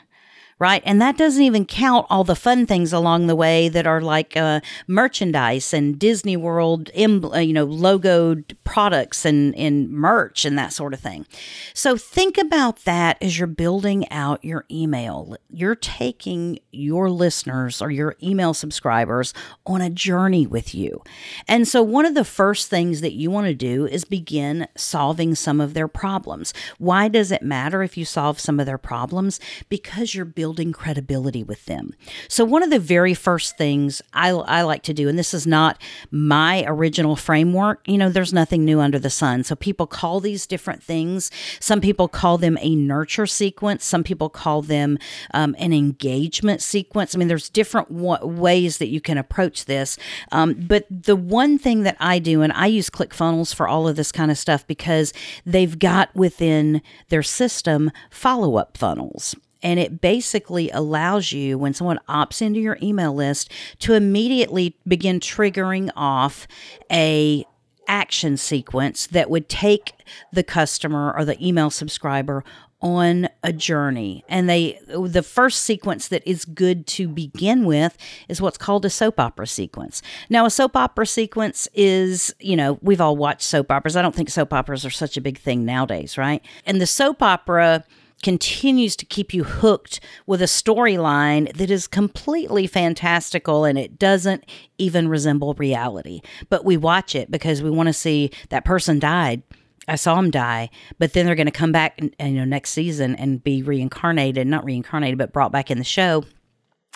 right? 0.61 0.83
And 0.85 1.01
that 1.01 1.17
doesn't 1.17 1.41
even 1.41 1.65
count 1.65 2.05
all 2.07 2.23
the 2.23 2.35
fun 2.35 2.67
things 2.67 2.93
along 2.93 3.25
the 3.25 3.35
way 3.35 3.67
that 3.67 3.87
are 3.87 3.99
like 3.99 4.37
uh, 4.37 4.61
merchandise 4.85 5.73
and 5.73 5.97
Disney 5.97 6.37
World, 6.37 6.91
uh, 6.95 6.99
you 7.39 7.51
know, 7.51 7.65
logoed 7.65 8.55
products 8.63 9.25
and, 9.25 9.55
and 9.55 9.89
merch 9.89 10.45
and 10.45 10.55
that 10.59 10.71
sort 10.71 10.93
of 10.93 10.99
thing. 10.99 11.25
So 11.73 11.97
think 11.97 12.37
about 12.37 12.85
that 12.85 13.17
as 13.23 13.39
you're 13.39 13.47
building 13.47 14.07
out 14.11 14.45
your 14.45 14.65
email. 14.69 15.35
You're 15.49 15.73
taking 15.73 16.59
your 16.71 17.09
listeners 17.09 17.81
or 17.81 17.89
your 17.89 18.15
email 18.21 18.53
subscribers 18.53 19.33
on 19.65 19.81
a 19.81 19.89
journey 19.89 20.45
with 20.45 20.75
you. 20.75 21.01
And 21.47 21.67
so 21.67 21.81
one 21.81 22.05
of 22.05 22.13
the 22.13 22.23
first 22.23 22.69
things 22.69 23.01
that 23.01 23.13
you 23.13 23.31
want 23.31 23.47
to 23.47 23.55
do 23.55 23.87
is 23.87 24.05
begin 24.05 24.67
solving 24.77 25.33
some 25.33 25.59
of 25.59 25.73
their 25.73 25.87
problems. 25.87 26.53
Why 26.77 27.07
does 27.07 27.31
it 27.31 27.41
matter 27.41 27.81
if 27.81 27.97
you 27.97 28.05
solve 28.05 28.39
some 28.39 28.59
of 28.59 28.67
their 28.67 28.77
problems? 28.77 29.39
Because 29.67 30.13
you're 30.13 30.23
building 30.23 30.50
building 30.51 30.73
credibility 30.73 31.43
with 31.45 31.63
them. 31.65 31.93
So, 32.27 32.43
one 32.43 32.61
of 32.61 32.69
the 32.69 32.77
very 32.77 33.13
first 33.13 33.57
things 33.57 34.01
I, 34.11 34.31
I 34.31 34.63
like 34.63 34.83
to 34.83 34.93
do, 34.93 35.07
and 35.07 35.17
this 35.17 35.33
is 35.33 35.47
not 35.47 35.81
my 36.11 36.65
original 36.67 37.15
framework, 37.15 37.87
you 37.87 37.97
know, 37.97 38.09
there's 38.09 38.33
nothing 38.33 38.65
new 38.65 38.81
under 38.81 38.99
the 38.99 39.09
sun. 39.09 39.45
So, 39.45 39.55
people 39.55 39.87
call 39.87 40.19
these 40.19 40.45
different 40.45 40.83
things. 40.83 41.31
Some 41.61 41.79
people 41.79 42.09
call 42.09 42.37
them 42.37 42.57
a 42.59 42.75
nurture 42.75 43.25
sequence, 43.25 43.85
some 43.85 44.03
people 44.03 44.27
call 44.27 44.61
them 44.61 44.97
um, 45.33 45.55
an 45.57 45.71
engagement 45.71 46.61
sequence. 46.61 47.15
I 47.15 47.17
mean, 47.17 47.29
there's 47.29 47.49
different 47.49 47.89
ways 47.89 48.77
that 48.79 48.89
you 48.89 48.99
can 48.99 49.17
approach 49.17 49.65
this. 49.65 49.97
Um, 50.33 50.53
but 50.53 50.85
the 50.89 51.15
one 51.15 51.59
thing 51.59 51.83
that 51.83 51.95
I 51.97 52.19
do, 52.19 52.41
and 52.41 52.51
I 52.51 52.65
use 52.65 52.89
ClickFunnels 52.89 53.55
for 53.55 53.69
all 53.69 53.87
of 53.87 53.95
this 53.95 54.11
kind 54.11 54.29
of 54.29 54.37
stuff 54.37 54.67
because 54.67 55.13
they've 55.45 55.79
got 55.79 56.13
within 56.13 56.81
their 57.07 57.23
system 57.23 57.89
follow 58.09 58.57
up 58.57 58.77
funnels. 58.77 59.33
And 59.63 59.79
it 59.79 60.01
basically 60.01 60.69
allows 60.71 61.31
you, 61.31 61.57
when 61.57 61.73
someone 61.73 61.99
opts 62.09 62.41
into 62.41 62.59
your 62.59 62.77
email 62.81 63.13
list, 63.13 63.51
to 63.79 63.93
immediately 63.93 64.75
begin 64.87 65.19
triggering 65.19 65.89
off 65.95 66.47
a 66.91 67.45
action 67.87 68.37
sequence 68.37 69.07
that 69.07 69.29
would 69.29 69.49
take 69.49 69.93
the 70.31 70.43
customer 70.43 71.13
or 71.15 71.25
the 71.25 71.45
email 71.45 71.69
subscriber 71.69 72.43
on 72.81 73.29
a 73.43 73.53
journey. 73.53 74.23
And 74.27 74.49
they 74.49 74.79
the 74.87 75.21
first 75.21 75.61
sequence 75.63 76.07
that 76.07 76.27
is 76.27 76.45
good 76.45 76.87
to 76.87 77.07
begin 77.07 77.65
with 77.65 77.97
is 78.27 78.41
what's 78.41 78.57
called 78.57 78.85
a 78.85 78.89
soap 78.89 79.19
opera 79.19 79.45
sequence. 79.45 80.01
Now 80.29 80.45
a 80.45 80.49
soap 80.49 80.75
opera 80.75 81.05
sequence 81.05 81.67
is, 81.73 82.33
you 82.39 82.55
know, 82.55 82.79
we've 82.81 83.01
all 83.01 83.15
watched 83.15 83.43
soap 83.43 83.71
operas. 83.71 83.95
I 83.95 84.01
don't 84.01 84.15
think 84.15 84.29
soap 84.29 84.51
operas 84.53 84.85
are 84.85 84.89
such 84.89 85.15
a 85.15 85.21
big 85.21 85.37
thing 85.37 85.63
nowadays, 85.63 86.17
right? 86.17 86.43
And 86.65 86.81
the 86.81 86.87
soap 86.87 87.21
opera 87.21 87.83
continues 88.21 88.95
to 88.97 89.05
keep 89.05 89.33
you 89.33 89.43
hooked 89.43 89.99
with 90.25 90.41
a 90.41 90.45
storyline 90.45 91.51
that 91.55 91.71
is 91.71 91.87
completely 91.87 92.67
fantastical 92.67 93.65
and 93.65 93.77
it 93.77 93.97
doesn't 93.99 94.45
even 94.77 95.07
resemble 95.07 95.53
reality. 95.55 96.21
But 96.49 96.65
we 96.65 96.77
watch 96.77 97.15
it 97.15 97.31
because 97.31 97.61
we 97.61 97.69
want 97.69 97.87
to 97.87 97.93
see 97.93 98.31
that 98.49 98.65
person 98.65 98.99
died. 98.99 99.43
I 99.87 99.95
saw 99.95 100.17
him 100.17 100.31
die, 100.31 100.69
but 100.99 101.13
then 101.13 101.25
they're 101.25 101.35
going 101.35 101.47
to 101.47 101.51
come 101.51 101.71
back, 101.71 101.99
you 101.99 102.11
know, 102.19 102.45
next 102.45 102.69
season 102.71 103.15
and 103.15 103.43
be 103.43 103.63
reincarnated, 103.63 104.47
not 104.47 104.63
reincarnated, 104.63 105.17
but 105.17 105.33
brought 105.33 105.51
back 105.51 105.71
in 105.71 105.79
the 105.79 105.83
show 105.83 106.23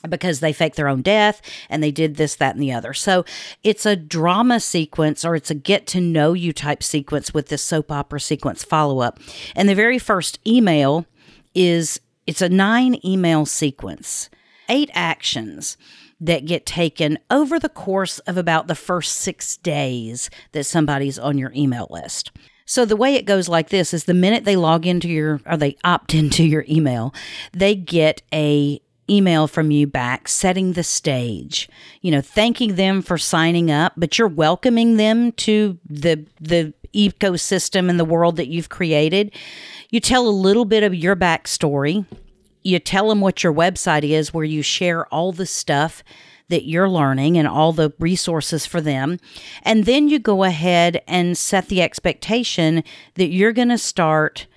because 0.09 0.39
they 0.39 0.53
faked 0.53 0.75
their 0.75 0.87
own 0.87 1.01
death 1.01 1.41
and 1.69 1.81
they 1.81 1.91
did 1.91 2.15
this, 2.15 2.35
that, 2.35 2.53
and 2.53 2.61
the 2.61 2.71
other. 2.71 2.93
So 2.93 3.25
it's 3.63 3.85
a 3.85 3.95
drama 3.95 4.59
sequence 4.59 5.25
or 5.25 5.35
it's 5.35 5.49
a 5.49 5.55
get 5.55 5.87
to 5.87 6.01
know 6.01 6.33
you 6.33 6.53
type 6.53 6.83
sequence 6.83 7.33
with 7.33 7.47
this 7.47 7.63
soap 7.63 7.91
opera 7.91 8.19
sequence 8.19 8.63
follow 8.63 8.99
up. 8.99 9.19
And 9.55 9.67
the 9.67 9.75
very 9.75 9.99
first 9.99 10.39
email 10.45 11.05
is 11.55 11.99
it's 12.27 12.41
a 12.41 12.49
nine 12.49 12.99
email 13.03 13.45
sequence, 13.45 14.29
eight 14.69 14.89
actions 14.93 15.77
that 16.19 16.45
get 16.45 16.65
taken 16.65 17.17
over 17.29 17.59
the 17.59 17.69
course 17.69 18.19
of 18.19 18.37
about 18.37 18.67
the 18.67 18.75
first 18.75 19.13
six 19.13 19.57
days 19.57 20.29
that 20.53 20.63
somebody's 20.65 21.19
on 21.19 21.37
your 21.37 21.51
email 21.55 21.87
list. 21.89 22.31
So 22.65 22.83
the 22.83 22.95
way 22.95 23.15
it 23.15 23.25
goes 23.25 23.47
like 23.47 23.69
this 23.69 23.93
is 23.93 24.05
the 24.05 24.13
minute 24.13 24.43
they 24.43 24.55
log 24.55 24.87
into 24.87 25.07
your 25.07 25.39
or 25.45 25.57
they 25.57 25.77
opt 25.83 26.13
into 26.13 26.43
your 26.43 26.65
email, 26.67 27.13
they 27.53 27.75
get 27.75 28.21
a 28.33 28.81
email 29.09 29.47
from 29.47 29.69
you 29.69 29.85
back 29.85 30.27
setting 30.27 30.73
the 30.73 30.83
stage 30.83 31.69
you 32.01 32.09
know 32.09 32.21
thanking 32.21 32.73
them 32.73 33.03
for 33.03 33.19
signing 33.19 33.69
up 33.69 33.93
but 33.95 34.17
you're 34.17 34.27
welcoming 34.27 34.97
them 34.97 35.31
to 35.33 35.77
the 35.87 36.25
the 36.41 36.73
ecosystem 36.95 37.89
and 37.89 37.99
the 37.99 38.05
world 38.05 38.37
that 38.37 38.47
you've 38.47 38.69
created 38.69 39.31
you 39.89 39.99
tell 39.99 40.27
a 40.27 40.29
little 40.29 40.65
bit 40.65 40.83
of 40.83 40.95
your 40.95 41.15
backstory. 41.15 42.05
You 42.63 42.79
tell 42.79 43.09
them 43.09 43.21
what 43.21 43.43
your 43.43 43.53
website 43.53 44.03
is, 44.03 44.33
where 44.33 44.43
you 44.43 44.61
share 44.61 45.05
all 45.13 45.31
the 45.31 45.45
stuff 45.45 46.03
that 46.49 46.65
you're 46.65 46.89
learning 46.89 47.37
and 47.37 47.47
all 47.47 47.71
the 47.71 47.93
resources 47.99 48.65
for 48.65 48.81
them. 48.81 49.19
And 49.63 49.85
then 49.85 50.07
you 50.07 50.19
go 50.19 50.43
ahead 50.43 51.01
and 51.07 51.37
set 51.37 51.67
the 51.67 51.81
expectation 51.81 52.83
that 53.15 53.27
you're 53.27 53.53
going 53.53 53.69
to 53.69 53.77
start 53.77 54.47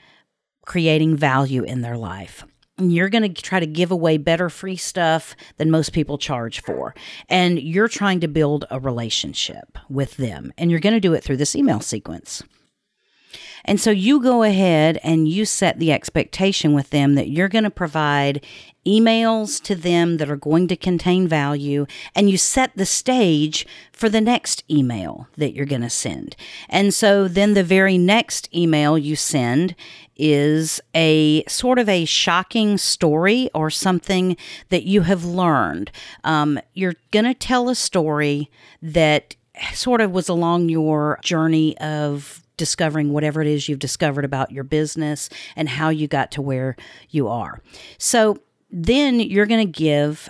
creating 0.67 1.17
value 1.17 1.63
in 1.63 1.81
their 1.81 1.97
life. 1.97 2.45
You're 2.81 3.09
going 3.09 3.35
to 3.35 3.43
try 3.43 3.59
to 3.59 3.67
give 3.67 3.91
away 3.91 4.19
better 4.19 4.49
free 4.49 4.77
stuff 4.77 5.35
than 5.57 5.71
most 5.71 5.93
people 5.93 6.17
charge 6.17 6.63
for. 6.63 6.95
And 7.29 7.61
you're 7.61 7.89
trying 7.89 8.21
to 8.21 8.29
build 8.29 8.67
a 8.71 8.79
relationship 8.79 9.79
with 9.89 10.17
them. 10.17 10.53
And 10.57 10.71
you're 10.71 10.79
going 10.79 10.93
to 10.95 11.01
do 11.01 11.15
it 11.15 11.25
through 11.25 11.39
this 11.39 11.57
email 11.57 11.81
sequence. 11.81 12.43
And 13.69 13.79
so 13.79 13.91
you 13.91 14.23
go 14.23 14.45
ahead 14.45 14.99
and 15.05 15.29
you 15.29 15.45
set 15.45 15.79
the 15.79 15.93
expectation 15.93 16.73
with 16.73 16.89
them 16.89 17.17
that 17.17 17.29
you're 17.29 17.51
going 17.51 17.65
to 17.65 17.71
provide 17.71 18.43
emails 18.87 19.63
to 19.65 19.75
them 19.75 20.17
that 20.17 20.31
are 20.31 20.37
going 20.37 20.69
to 20.69 20.77
contain 20.77 21.29
value, 21.29 21.85
and 22.15 22.31
you 22.31 22.39
set 22.39 22.75
the 22.75 22.87
stage 22.87 23.67
for 23.93 24.09
the 24.09 24.23
next 24.23 24.65
email 24.71 25.29
that 25.37 25.53
you're 25.53 25.67
going 25.67 25.83
to 25.83 25.91
send. 25.91 26.35
And 26.71 26.95
so 26.95 27.29
then 27.29 27.53
the 27.53 27.63
very 27.63 27.99
next 27.99 28.49
email 28.57 28.97
you 28.97 29.17
send 29.17 29.75
is 30.17 30.81
a 30.95 31.45
sort 31.45 31.79
of 31.79 31.91
a 31.91 32.07
shocking 32.07 32.79
story 32.79 33.51
or 33.55 33.69
something 33.69 34.39
that 34.71 34.85
you 34.85 35.03
have 35.03 35.27
learned. 35.27 35.93
Um, 36.25 36.59
you're 36.73 36.97
going 37.11 37.27
to 37.27 37.35
tell 37.35 37.69
a 37.69 37.75
story 37.75 38.51
that 38.81 39.37
sort 39.75 40.01
of 40.01 40.13
was 40.13 40.31
along 40.31 40.71
your 40.71 41.19
journey 41.23 41.77
of 41.79 42.43
discovering 42.59 43.13
whatever 43.13 43.41
it 43.41 43.47
is 43.47 43.69
you've 43.69 43.79
discovered 43.79 44.27
about 44.27 44.53
your 44.53 44.65
business 44.65 45.31
and 45.57 45.69
how 45.69 45.89
you 45.89 46.07
got 46.07 46.31
to 46.33 46.43
where 46.43 46.77
you 47.09 47.29
are. 47.29 47.63
So 47.97 48.37
then 48.71 49.19
you're 49.21 49.47
going 49.47 49.67
to 49.67 49.73
give 49.73 50.29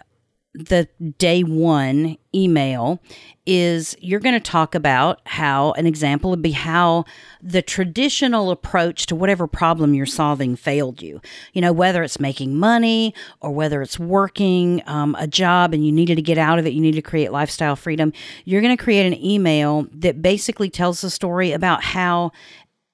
the 0.55 0.89
day 1.19 1.43
one 1.43 2.17
email 2.35 3.01
is 3.47 3.97
you're 4.01 4.21
going 4.21 4.35
to 4.35 4.41
talk 4.41 4.75
about 4.75 5.21
how 5.25 5.73
an 5.73 5.87
example 5.87 6.31
would 6.31 6.43
be 6.43 6.51
how 6.53 7.05
the 7.43 7.63
traditional 7.63 8.51
approach 8.51 9.07
to 9.07 9.15
whatever 9.15 9.47
problem 9.47 9.95
you're 9.95 10.07
solving 10.07 10.57
failed 10.57 11.01
you. 11.01 11.21
You 11.53 11.61
know, 11.61 11.73
whether 11.73 12.03
it's 12.03 12.19
making 12.19 12.57
money 12.57 13.15
or 13.41 13.51
whether 13.51 13.83
it's 13.83 13.99
working 13.99 14.83
um, 14.87 15.15
a 15.19 15.27
job 15.27 15.75
and 15.75 15.85
you 15.85 15.93
needed 15.93 16.17
to 16.17 16.23
get 16.23 16.39
out 16.39 16.59
of 16.59 16.67
it, 16.67 16.73
you 16.73 16.81
need 16.81 16.93
to 16.93 17.03
create 17.03 17.31
lifestyle 17.31 17.77
freedom. 17.77 18.13
You're 18.45 18.63
going 18.63 18.77
to 18.77 18.83
create 18.83 19.07
an 19.07 19.25
email 19.25 19.87
that 19.93 20.23
basically 20.23 20.71
tells 20.71 21.03
the 21.03 21.11
story 21.11 21.53
about 21.53 21.85
how 21.85 22.33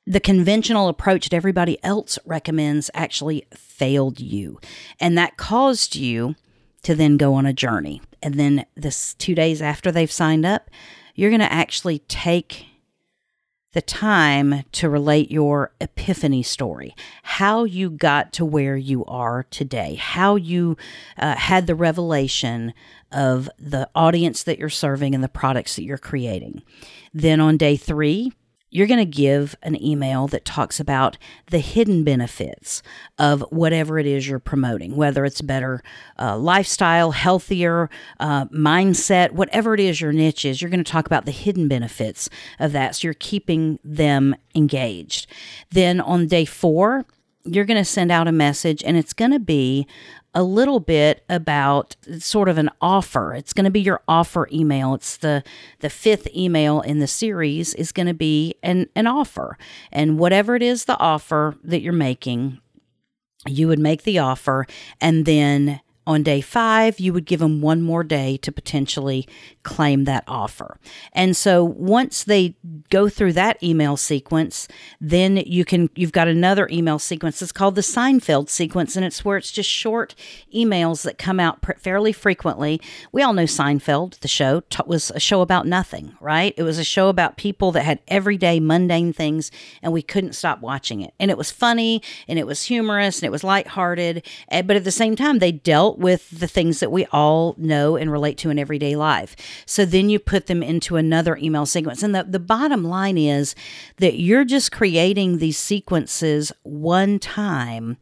the 0.06 0.20
conventional 0.20 0.88
approach 0.88 1.28
that 1.28 1.36
everybody 1.36 1.82
else 1.82 2.18
recommends 2.26 2.90
actually 2.94 3.46
failed 3.54 4.20
you. 4.20 4.60
And 5.00 5.16
that 5.16 5.36
caused 5.36 5.96
you 5.96 6.36
to 6.84 6.94
then 6.94 7.16
go 7.16 7.34
on 7.34 7.46
a 7.46 7.52
journey. 7.52 8.00
And 8.22 8.34
then 8.34 8.64
this 8.74 9.14
two 9.14 9.34
days 9.34 9.60
after 9.60 9.90
they've 9.90 10.10
signed 10.10 10.46
up, 10.46 10.70
you're 11.14 11.30
going 11.30 11.40
to 11.40 11.52
actually 11.52 12.00
take 12.00 12.66
the 13.72 13.82
time 13.82 14.62
to 14.70 14.88
relate 14.88 15.32
your 15.32 15.72
epiphany 15.80 16.42
story, 16.44 16.94
how 17.24 17.64
you 17.64 17.90
got 17.90 18.32
to 18.32 18.44
where 18.44 18.76
you 18.76 19.04
are 19.06 19.44
today, 19.50 19.96
how 19.96 20.36
you 20.36 20.76
uh, 21.18 21.34
had 21.34 21.66
the 21.66 21.74
revelation 21.74 22.72
of 23.10 23.50
the 23.58 23.88
audience 23.94 24.44
that 24.44 24.58
you're 24.58 24.68
serving 24.68 25.14
and 25.14 25.24
the 25.24 25.28
products 25.28 25.74
that 25.74 25.82
you're 25.82 25.98
creating. 25.98 26.62
Then 27.12 27.40
on 27.40 27.56
day 27.56 27.76
three, 27.76 28.32
you're 28.74 28.88
going 28.88 28.98
to 28.98 29.04
give 29.04 29.54
an 29.62 29.80
email 29.80 30.26
that 30.26 30.44
talks 30.44 30.80
about 30.80 31.16
the 31.46 31.60
hidden 31.60 32.02
benefits 32.02 32.82
of 33.20 33.40
whatever 33.50 34.00
it 34.00 34.04
is 34.06 34.26
you're 34.26 34.40
promoting, 34.40 34.96
whether 34.96 35.24
it's 35.24 35.40
better 35.40 35.80
uh, 36.18 36.36
lifestyle, 36.36 37.12
healthier 37.12 37.88
uh, 38.18 38.46
mindset, 38.46 39.30
whatever 39.30 39.74
it 39.74 39.80
is 39.80 40.00
your 40.00 40.12
niche 40.12 40.44
is. 40.44 40.60
You're 40.60 40.72
going 40.72 40.82
to 40.82 40.92
talk 40.92 41.06
about 41.06 41.24
the 41.24 41.30
hidden 41.30 41.68
benefits 41.68 42.28
of 42.58 42.72
that. 42.72 42.96
So 42.96 43.06
you're 43.06 43.14
keeping 43.14 43.78
them 43.84 44.34
engaged. 44.56 45.28
Then 45.70 46.00
on 46.00 46.26
day 46.26 46.44
four, 46.44 47.06
you're 47.44 47.64
going 47.64 47.78
to 47.80 47.84
send 47.84 48.10
out 48.10 48.26
a 48.26 48.32
message 48.32 48.82
and 48.82 48.96
it's 48.96 49.12
going 49.12 49.30
to 49.30 49.38
be 49.38 49.86
a 50.34 50.42
little 50.42 50.80
bit 50.80 51.24
about 51.28 51.96
sort 52.18 52.48
of 52.48 52.58
an 52.58 52.70
offer. 52.80 53.34
It's 53.34 53.52
going 53.52 53.64
to 53.64 53.70
be 53.70 53.80
your 53.80 54.02
offer 54.08 54.48
email. 54.52 54.94
It's 54.94 55.16
the 55.16 55.42
the 55.80 55.90
fifth 55.90 56.28
email 56.34 56.80
in 56.80 56.98
the 56.98 57.06
series 57.06 57.74
is 57.74 57.92
going 57.92 58.06
to 58.06 58.14
be 58.14 58.54
an 58.62 58.88
an 58.94 59.06
offer. 59.06 59.56
And 59.92 60.18
whatever 60.18 60.54
it 60.54 60.62
is 60.62 60.84
the 60.84 60.98
offer 60.98 61.56
that 61.62 61.80
you're 61.80 61.92
making, 61.92 62.60
you 63.46 63.68
would 63.68 63.78
make 63.78 64.02
the 64.02 64.18
offer 64.18 64.66
and 65.00 65.24
then 65.24 65.80
on 66.06 66.22
day 66.22 66.40
five, 66.40 67.00
you 67.00 67.12
would 67.12 67.24
give 67.24 67.40
them 67.40 67.60
one 67.60 67.80
more 67.80 68.04
day 68.04 68.36
to 68.38 68.52
potentially 68.52 69.26
claim 69.62 70.04
that 70.04 70.24
offer. 70.28 70.78
And 71.12 71.36
so 71.36 71.64
once 71.64 72.24
they 72.24 72.56
go 72.90 73.08
through 73.08 73.32
that 73.34 73.62
email 73.62 73.96
sequence, 73.96 74.68
then 75.00 75.36
you 75.38 75.64
can, 75.64 75.90
you've 75.94 76.12
got 76.12 76.28
another 76.28 76.68
email 76.70 76.98
sequence. 76.98 77.40
It's 77.42 77.52
called 77.52 77.74
the 77.74 77.80
Seinfeld 77.80 78.48
sequence, 78.48 78.96
and 78.96 79.04
it's 79.04 79.24
where 79.24 79.36
it's 79.36 79.52
just 79.52 79.70
short 79.70 80.14
emails 80.54 81.02
that 81.02 81.18
come 81.18 81.40
out 81.40 81.64
fairly 81.80 82.12
frequently. 82.12 82.80
We 83.12 83.22
all 83.22 83.32
know 83.32 83.44
Seinfeld, 83.44 84.18
the 84.20 84.28
show, 84.28 84.60
t- 84.70 84.82
was 84.86 85.10
a 85.10 85.20
show 85.20 85.40
about 85.40 85.66
nothing, 85.66 86.16
right? 86.20 86.54
It 86.56 86.62
was 86.62 86.78
a 86.78 86.84
show 86.84 87.08
about 87.08 87.36
people 87.36 87.72
that 87.72 87.84
had 87.84 88.00
everyday 88.08 88.60
mundane 88.60 89.12
things, 89.12 89.50
and 89.82 89.92
we 89.92 90.02
couldn't 90.02 90.34
stop 90.34 90.60
watching 90.60 91.00
it. 91.00 91.14
And 91.18 91.30
it 91.30 91.38
was 91.38 91.50
funny, 91.50 92.02
and 92.28 92.38
it 92.38 92.46
was 92.46 92.64
humorous, 92.64 93.18
and 93.18 93.26
it 93.26 93.32
was 93.32 93.44
lighthearted, 93.44 94.26
eh, 94.50 94.62
but 94.62 94.76
at 94.76 94.84
the 94.84 94.90
same 94.90 95.16
time, 95.16 95.38
they 95.38 95.52
dealt 95.52 95.98
with 95.98 96.30
the 96.30 96.48
things 96.48 96.80
that 96.80 96.92
we 96.92 97.06
all 97.06 97.54
know 97.58 97.96
and 97.96 98.10
relate 98.10 98.38
to 98.38 98.50
in 98.50 98.58
everyday 98.58 98.96
life. 98.96 99.36
So 99.66 99.84
then 99.84 100.10
you 100.10 100.18
put 100.18 100.46
them 100.46 100.62
into 100.62 100.96
another 100.96 101.36
email 101.36 101.66
sequence. 101.66 102.02
And 102.02 102.14
the, 102.14 102.24
the 102.24 102.38
bottom 102.38 102.73
line 102.82 103.18
is 103.18 103.54
that 103.98 104.18
you're 104.18 104.44
just 104.44 104.72
creating 104.72 105.38
these 105.38 105.58
sequences 105.58 106.52
one 106.62 107.18
time 107.18 107.96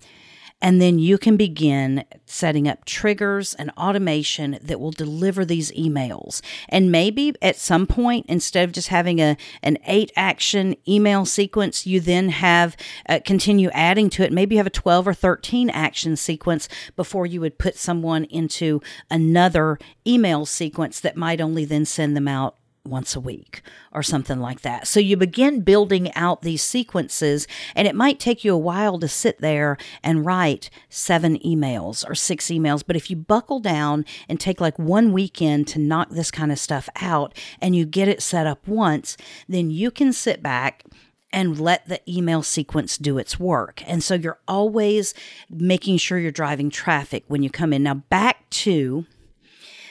and 0.62 0.80
then 0.80 0.98
you 1.00 1.18
can 1.18 1.36
begin 1.36 2.04
setting 2.24 2.68
up 2.68 2.84
triggers 2.84 3.52
and 3.54 3.70
automation 3.72 4.58
that 4.62 4.80
will 4.80 4.92
deliver 4.92 5.44
these 5.44 5.72
emails. 5.72 6.40
And 6.68 6.92
maybe 6.92 7.34
at 7.42 7.56
some 7.56 7.86
point, 7.86 8.26
instead 8.28 8.64
of 8.64 8.72
just 8.72 8.88
having 8.88 9.20
a 9.20 9.36
an 9.62 9.76
eight 9.86 10.12
action 10.16 10.76
email 10.88 11.26
sequence, 11.26 11.84
you 11.84 12.00
then 12.00 12.28
have 12.28 12.76
uh, 13.08 13.18
continue 13.24 13.70
adding 13.70 14.08
to 14.10 14.22
it. 14.22 14.32
Maybe 14.32 14.54
you 14.54 14.60
have 14.60 14.66
a 14.66 14.70
12 14.70 15.08
or 15.08 15.14
13 15.14 15.68
action 15.68 16.16
sequence 16.16 16.68
before 16.94 17.26
you 17.26 17.40
would 17.40 17.58
put 17.58 17.76
someone 17.76 18.24
into 18.26 18.80
another 19.10 19.78
email 20.06 20.46
sequence 20.46 21.00
that 21.00 21.16
might 21.16 21.40
only 21.40 21.64
then 21.64 21.84
send 21.84 22.16
them 22.16 22.28
out 22.28 22.56
once 22.84 23.14
a 23.14 23.20
week 23.20 23.62
or 23.92 24.02
something 24.02 24.40
like 24.40 24.62
that. 24.62 24.86
So 24.86 25.00
you 25.00 25.16
begin 25.16 25.60
building 25.60 26.12
out 26.14 26.42
these 26.42 26.62
sequences, 26.62 27.46
and 27.76 27.86
it 27.86 27.94
might 27.94 28.18
take 28.18 28.44
you 28.44 28.54
a 28.54 28.58
while 28.58 28.98
to 28.98 29.08
sit 29.08 29.40
there 29.40 29.76
and 30.02 30.26
write 30.26 30.70
seven 30.88 31.38
emails 31.38 32.08
or 32.08 32.14
six 32.14 32.46
emails. 32.46 32.82
But 32.86 32.96
if 32.96 33.10
you 33.10 33.16
buckle 33.16 33.60
down 33.60 34.04
and 34.28 34.40
take 34.40 34.60
like 34.60 34.78
one 34.78 35.12
weekend 35.12 35.68
to 35.68 35.78
knock 35.78 36.10
this 36.10 36.30
kind 36.30 36.50
of 36.50 36.58
stuff 36.58 36.88
out 37.00 37.36
and 37.60 37.76
you 37.76 37.84
get 37.84 38.08
it 38.08 38.22
set 38.22 38.46
up 38.46 38.66
once, 38.66 39.16
then 39.48 39.70
you 39.70 39.90
can 39.90 40.12
sit 40.12 40.42
back 40.42 40.84
and 41.32 41.58
let 41.58 41.88
the 41.88 42.00
email 42.10 42.42
sequence 42.42 42.98
do 42.98 43.16
its 43.16 43.40
work. 43.40 43.82
And 43.86 44.04
so 44.04 44.14
you're 44.14 44.40
always 44.46 45.14
making 45.48 45.96
sure 45.96 46.18
you're 46.18 46.30
driving 46.30 46.68
traffic 46.68 47.24
when 47.28 47.42
you 47.42 47.48
come 47.48 47.72
in. 47.72 47.82
Now, 47.82 47.94
back 47.94 48.50
to 48.50 49.06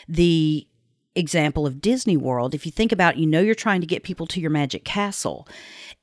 the 0.08 0.68
example 1.16 1.66
of 1.68 1.82
Disney 1.82 2.18
World, 2.18 2.54
if 2.56 2.66
you 2.66 2.72
think 2.72 2.92
about, 2.92 3.18
you 3.18 3.28
know, 3.28 3.42
you're 3.42 3.56
trying 3.56 3.82
to 3.82 3.88
get 3.88 4.04
people 4.04 4.28
to 4.28 4.40
your 4.40 4.50
magic 4.50 4.84
castle 4.86 5.48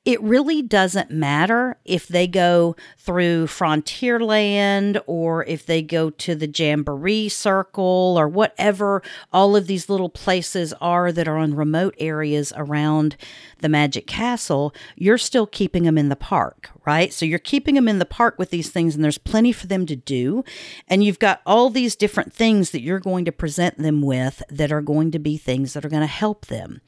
it 0.05 0.21
really 0.21 0.61
doesn't 0.61 1.11
matter 1.11 1.77
if 1.83 2.07
they 2.07 2.25
go 2.25 2.75
through 2.97 3.47
Frontierland 3.47 5.01
or 5.05 5.43
if 5.45 5.65
they 5.65 5.81
go 5.81 6.09
to 6.09 6.35
the 6.35 6.47
Jamboree 6.47 7.27
Circle 7.27 8.15
or 8.17 8.27
whatever 8.27 9.03
all 9.33 9.55
of 9.55 9.67
these 9.67 9.89
little 9.89 10.09
places 10.09 10.73
are 10.79 11.11
that 11.11 11.27
are 11.27 11.37
on 11.37 11.53
remote 11.53 11.95
areas 11.99 12.53
around 12.55 13.17
the 13.59 13.69
Magic 13.69 14.07
Castle, 14.07 14.73
you're 14.95 15.17
still 15.17 15.45
keeping 15.45 15.83
them 15.83 15.97
in 15.97 16.09
the 16.09 16.15
park, 16.15 16.69
right? 16.85 17.11
So 17.11 17.25
you're 17.25 17.39
keeping 17.39 17.75
them 17.75 17.87
in 17.87 17.99
the 17.99 18.05
park 18.05 18.35
with 18.37 18.49
these 18.49 18.69
things, 18.69 18.95
and 18.95 19.03
there's 19.03 19.17
plenty 19.17 19.51
for 19.51 19.67
them 19.67 19.85
to 19.85 19.95
do. 19.95 20.43
And 20.87 21.03
you've 21.03 21.19
got 21.19 21.41
all 21.45 21.69
these 21.69 21.95
different 21.95 22.33
things 22.33 22.71
that 22.71 22.81
you're 22.81 22.99
going 22.99 23.25
to 23.25 23.31
present 23.31 23.77
them 23.77 24.01
with 24.01 24.41
that 24.49 24.71
are 24.71 24.81
going 24.81 25.11
to 25.11 25.19
be 25.19 25.37
things 25.37 25.73
that 25.73 25.85
are 25.85 25.89
going 25.89 26.01
to 26.01 26.07
help 26.07 26.45
them. 26.45 26.81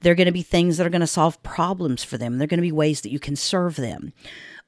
They're 0.00 0.14
going 0.14 0.26
to 0.26 0.32
be 0.32 0.42
things 0.42 0.76
that 0.76 0.86
are 0.86 0.90
going 0.90 1.00
to 1.00 1.06
solve 1.06 1.42
problems 1.42 2.04
for 2.04 2.18
them. 2.18 2.38
They're 2.38 2.46
going 2.46 2.57
to 2.58 2.62
be 2.62 2.72
ways 2.72 3.00
that 3.02 3.12
you 3.12 3.18
can 3.18 3.36
serve 3.36 3.76
them. 3.76 4.12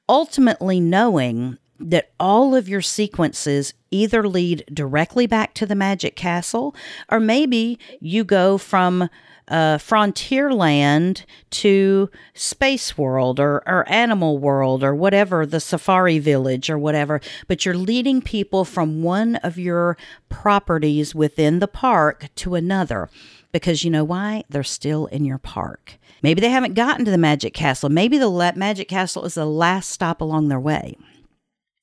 Ultimately, 0.09 0.81
knowing 0.81 1.59
that 1.79 2.11
all 2.21 2.55
of 2.55 2.69
your 2.69 2.83
sequences 2.83 3.73
either 3.91 4.29
lead 4.29 4.65
directly 4.73 5.27
back 5.27 5.55
to 5.55 5.67
the 5.67 5.75
magic 5.75 6.15
castle, 6.15 6.75
or 7.09 7.19
maybe 7.19 7.79
you 8.01 8.23
go 8.23 8.59
from 8.59 9.09
uh, 9.49 9.79
Frontierland 9.79 11.25
to 11.51 12.09
Space 12.35 12.97
World 12.97 13.41
or, 13.41 13.63
or 13.67 13.89
Animal 13.89 14.39
World 14.39 14.85
or 14.85 14.95
whatever, 14.95 15.45
the 15.45 15.59
Safari 15.59 16.19
Village 16.21 16.71
or 16.71 16.79
whatever, 16.79 17.21
but 17.49 17.65
you're 17.65 17.75
leading 17.75 18.23
people 18.23 18.65
from 18.65 19.03
one 19.03 19.37
of 19.37 19.59
your 19.59 19.97
properties 20.29 21.15
within 21.15 21.59
the 21.59 21.69
park 21.69 22.29
to 22.37 22.55
another 22.55 23.09
because 23.53 23.85
you 23.85 23.91
know 23.91 24.05
why? 24.05 24.45
They're 24.49 24.63
still 24.63 25.07
in 25.07 25.25
your 25.25 25.39
park. 25.39 25.99
Maybe 26.23 26.41
they 26.41 26.51
haven't 26.51 26.75
gotten 26.75 27.05
to 27.05 27.11
the 27.11 27.19
Magic 27.19 27.55
Castle. 27.55 27.89
Maybe 27.89 28.19
the 28.19 28.53
Magic 28.57 28.89
Castle 28.89 29.25
is 29.25 29.35
the 29.35 29.47
last 29.47 29.91
stop 29.91 30.21
along 30.21 30.49
their 30.49 30.61
way. 30.61 30.97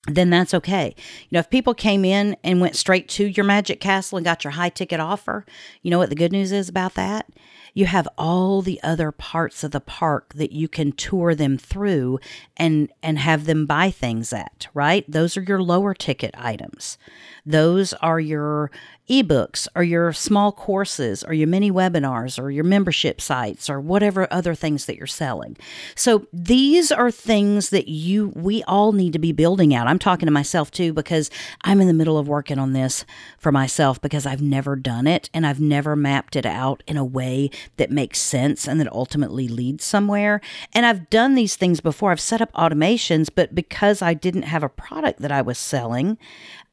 Then 0.07 0.29
that's 0.29 0.53
okay. 0.53 0.95
You 1.29 1.35
know, 1.35 1.39
if 1.39 1.49
people 1.49 1.73
came 1.73 2.05
in 2.05 2.37
and 2.43 2.61
went 2.61 2.77
straight 2.77 3.09
to 3.09 3.25
your 3.25 3.43
Magic 3.43 3.81
Castle 3.81 4.17
and 4.17 4.25
got 4.25 4.43
your 4.43 4.51
high 4.51 4.69
ticket 4.69 5.01
offer, 5.01 5.45
you 5.81 5.91
know 5.91 5.97
what 5.97 6.09
the 6.09 6.15
good 6.15 6.31
news 6.31 6.53
is 6.53 6.69
about 6.69 6.93
that? 6.93 7.27
You 7.73 7.85
have 7.87 8.07
all 8.17 8.61
the 8.61 8.81
other 8.81 9.11
parts 9.11 9.63
of 9.63 9.71
the 9.71 9.81
park 9.81 10.33
that 10.35 10.53
you 10.53 10.67
can 10.67 10.93
tour 10.93 11.35
them 11.35 11.57
through 11.57 12.19
and 12.55 12.91
and 13.03 13.19
have 13.19 13.45
them 13.45 13.65
buy 13.65 13.91
things 13.91 14.31
at, 14.31 14.67
right? 14.73 15.05
Those 15.11 15.35
are 15.35 15.43
your 15.43 15.61
lower 15.61 15.93
ticket 15.93 16.33
items. 16.37 16.97
Those 17.45 17.93
are 17.93 18.19
your 18.19 18.71
ebooks 19.09 19.67
or 19.75 19.83
your 19.83 20.11
small 20.11 20.51
courses 20.51 21.23
or 21.23 21.33
your 21.33 21.47
mini 21.47 21.71
webinars 21.71 22.41
or 22.41 22.51
your 22.51 22.63
membership 22.63 23.21
sites 23.21 23.69
or 23.69 23.79
whatever 23.79 24.27
other 24.31 24.53
things 24.53 24.85
that 24.85 24.97
you're 24.97 25.07
selling. 25.07 25.55
So 25.95 26.27
these 26.33 26.91
are 26.91 27.09
things 27.09 27.69
that 27.69 27.87
you 27.87 28.33
we 28.35 28.63
all 28.63 28.91
need 28.91 29.13
to 29.13 29.19
be 29.19 29.31
building 29.31 29.73
out. 29.73 29.87
I'm 29.87 29.99
talking 29.99 30.27
to 30.27 30.31
myself 30.31 30.71
too 30.71 30.93
because 30.93 31.29
I'm 31.63 31.79
in 31.79 31.87
the 31.87 31.93
middle 31.93 32.17
of 32.17 32.27
working 32.27 32.59
on 32.59 32.73
this 32.73 33.05
for 33.37 33.51
myself 33.51 34.01
because 34.01 34.25
I've 34.25 34.41
never 34.41 34.75
done 34.75 35.07
it 35.07 35.29
and 35.33 35.47
I've 35.47 35.61
never 35.61 35.95
mapped 35.95 36.35
it 36.35 36.45
out 36.45 36.83
in 36.87 36.97
a 36.97 37.05
way 37.05 37.49
that 37.77 37.91
makes 37.91 38.19
sense 38.19 38.67
and 38.67 38.79
that 38.81 38.91
ultimately 38.91 39.47
leads 39.47 39.85
somewhere. 39.85 40.41
And 40.73 40.85
I've 40.85 41.09
done 41.09 41.35
these 41.35 41.55
things 41.55 41.79
before. 41.79 42.11
I've 42.11 42.19
set 42.19 42.41
up 42.41 42.51
automations, 42.53 43.29
but 43.33 43.55
because 43.55 44.01
I 44.01 44.13
didn't 44.13 44.43
have 44.43 44.63
a 44.63 44.69
product 44.69 45.21
that 45.21 45.31
I 45.31 45.41
was 45.41 45.57
selling, 45.57 46.17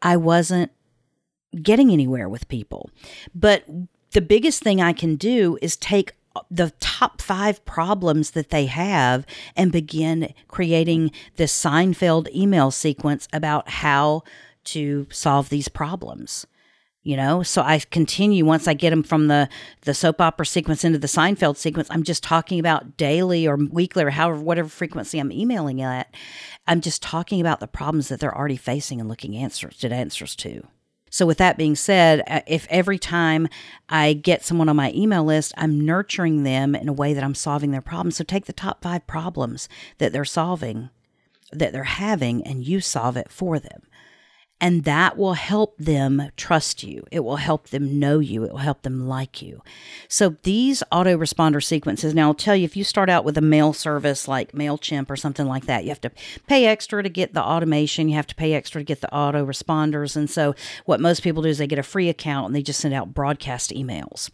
I 0.02 0.16
wasn't 0.16 0.72
getting 1.62 1.90
anywhere 1.90 2.28
with 2.28 2.48
people. 2.48 2.90
But 3.34 3.64
the 4.12 4.20
biggest 4.20 4.62
thing 4.62 4.80
I 4.80 4.92
can 4.92 5.16
do 5.16 5.58
is 5.60 5.76
take 5.76 6.12
the 6.50 6.72
top 6.80 7.20
five 7.20 7.64
problems 7.64 8.32
that 8.32 8.50
they 8.50 8.66
have 8.66 9.24
and 9.56 9.70
begin 9.70 10.34
creating 10.48 11.12
this 11.36 11.52
Seinfeld 11.52 12.32
email 12.34 12.70
sequence 12.70 13.28
about 13.32 13.68
how 13.68 14.22
to 14.64 15.06
solve 15.10 15.48
these 15.48 15.68
problems 15.68 16.46
you 17.04 17.16
know 17.16 17.42
so 17.42 17.62
i 17.62 17.78
continue 17.78 18.44
once 18.44 18.66
i 18.66 18.74
get 18.74 18.90
them 18.90 19.02
from 19.02 19.28
the 19.28 19.48
the 19.82 19.94
soap 19.94 20.20
opera 20.20 20.44
sequence 20.44 20.84
into 20.84 20.98
the 20.98 21.06
seinfeld 21.06 21.56
sequence 21.56 21.86
i'm 21.90 22.02
just 22.02 22.22
talking 22.22 22.58
about 22.58 22.96
daily 22.96 23.46
or 23.46 23.56
weekly 23.56 24.02
or 24.02 24.10
however 24.10 24.40
whatever 24.40 24.68
frequency 24.68 25.18
i'm 25.18 25.30
emailing 25.30 25.80
at 25.80 26.12
i'm 26.66 26.80
just 26.80 27.02
talking 27.02 27.40
about 27.40 27.60
the 27.60 27.68
problems 27.68 28.08
that 28.08 28.18
they're 28.18 28.36
already 28.36 28.56
facing 28.56 29.00
and 29.00 29.08
looking 29.08 29.36
answers 29.36 29.84
at 29.84 29.92
answers 29.92 30.34
to 30.34 30.66
so, 31.14 31.26
with 31.26 31.38
that 31.38 31.56
being 31.56 31.76
said, 31.76 32.24
uh, 32.26 32.40
if 32.44 32.66
every 32.68 32.98
time 32.98 33.46
I 33.88 34.14
get 34.14 34.44
someone 34.44 34.68
on 34.68 34.74
my 34.74 34.90
email 34.96 35.22
list, 35.22 35.54
I'm 35.56 35.86
nurturing 35.86 36.42
them 36.42 36.74
in 36.74 36.88
a 36.88 36.92
way 36.92 37.14
that 37.14 37.22
I'm 37.22 37.36
solving 37.36 37.70
their 37.70 37.80
problems. 37.80 38.16
So, 38.16 38.24
take 38.24 38.46
the 38.46 38.52
top 38.52 38.82
five 38.82 39.06
problems 39.06 39.68
that 39.98 40.12
they're 40.12 40.24
solving, 40.24 40.90
that 41.52 41.72
they're 41.72 41.84
having, 41.84 42.44
and 42.44 42.66
you 42.66 42.80
solve 42.80 43.16
it 43.16 43.30
for 43.30 43.60
them. 43.60 43.82
And 44.60 44.84
that 44.84 45.18
will 45.18 45.34
help 45.34 45.76
them 45.76 46.30
trust 46.36 46.82
you. 46.82 47.04
It 47.10 47.20
will 47.20 47.36
help 47.36 47.68
them 47.68 47.98
know 47.98 48.18
you. 48.18 48.44
It 48.44 48.52
will 48.52 48.58
help 48.58 48.82
them 48.82 49.06
like 49.06 49.42
you. 49.42 49.62
So 50.08 50.36
these 50.42 50.82
autoresponder 50.90 51.62
sequences, 51.62 52.14
now 52.14 52.28
I'll 52.28 52.34
tell 52.34 52.56
you, 52.56 52.64
if 52.64 52.76
you 52.76 52.84
start 52.84 53.10
out 53.10 53.24
with 53.24 53.36
a 53.36 53.42
mail 53.42 53.72
service 53.72 54.26
like 54.26 54.52
MailChimp 54.52 55.10
or 55.10 55.16
something 55.16 55.46
like 55.46 55.66
that, 55.66 55.82
you 55.84 55.90
have 55.90 56.00
to 56.02 56.12
pay 56.46 56.66
extra 56.66 57.02
to 57.02 57.08
get 57.10 57.34
the 57.34 57.42
automation. 57.42 58.08
You 58.08 58.14
have 58.14 58.28
to 58.28 58.34
pay 58.34 58.54
extra 58.54 58.80
to 58.80 58.84
get 58.84 59.00
the 59.00 59.08
autoresponders. 59.12 60.16
And 60.16 60.30
so 60.30 60.54
what 60.86 61.00
most 61.00 61.22
people 61.22 61.42
do 61.42 61.48
is 61.48 61.58
they 61.58 61.66
get 61.66 61.78
a 61.78 61.82
free 61.82 62.08
account 62.08 62.46
and 62.46 62.56
they 62.56 62.62
just 62.62 62.80
send 62.80 62.94
out 62.94 63.12
broadcast 63.12 63.70
emails. 63.70 64.30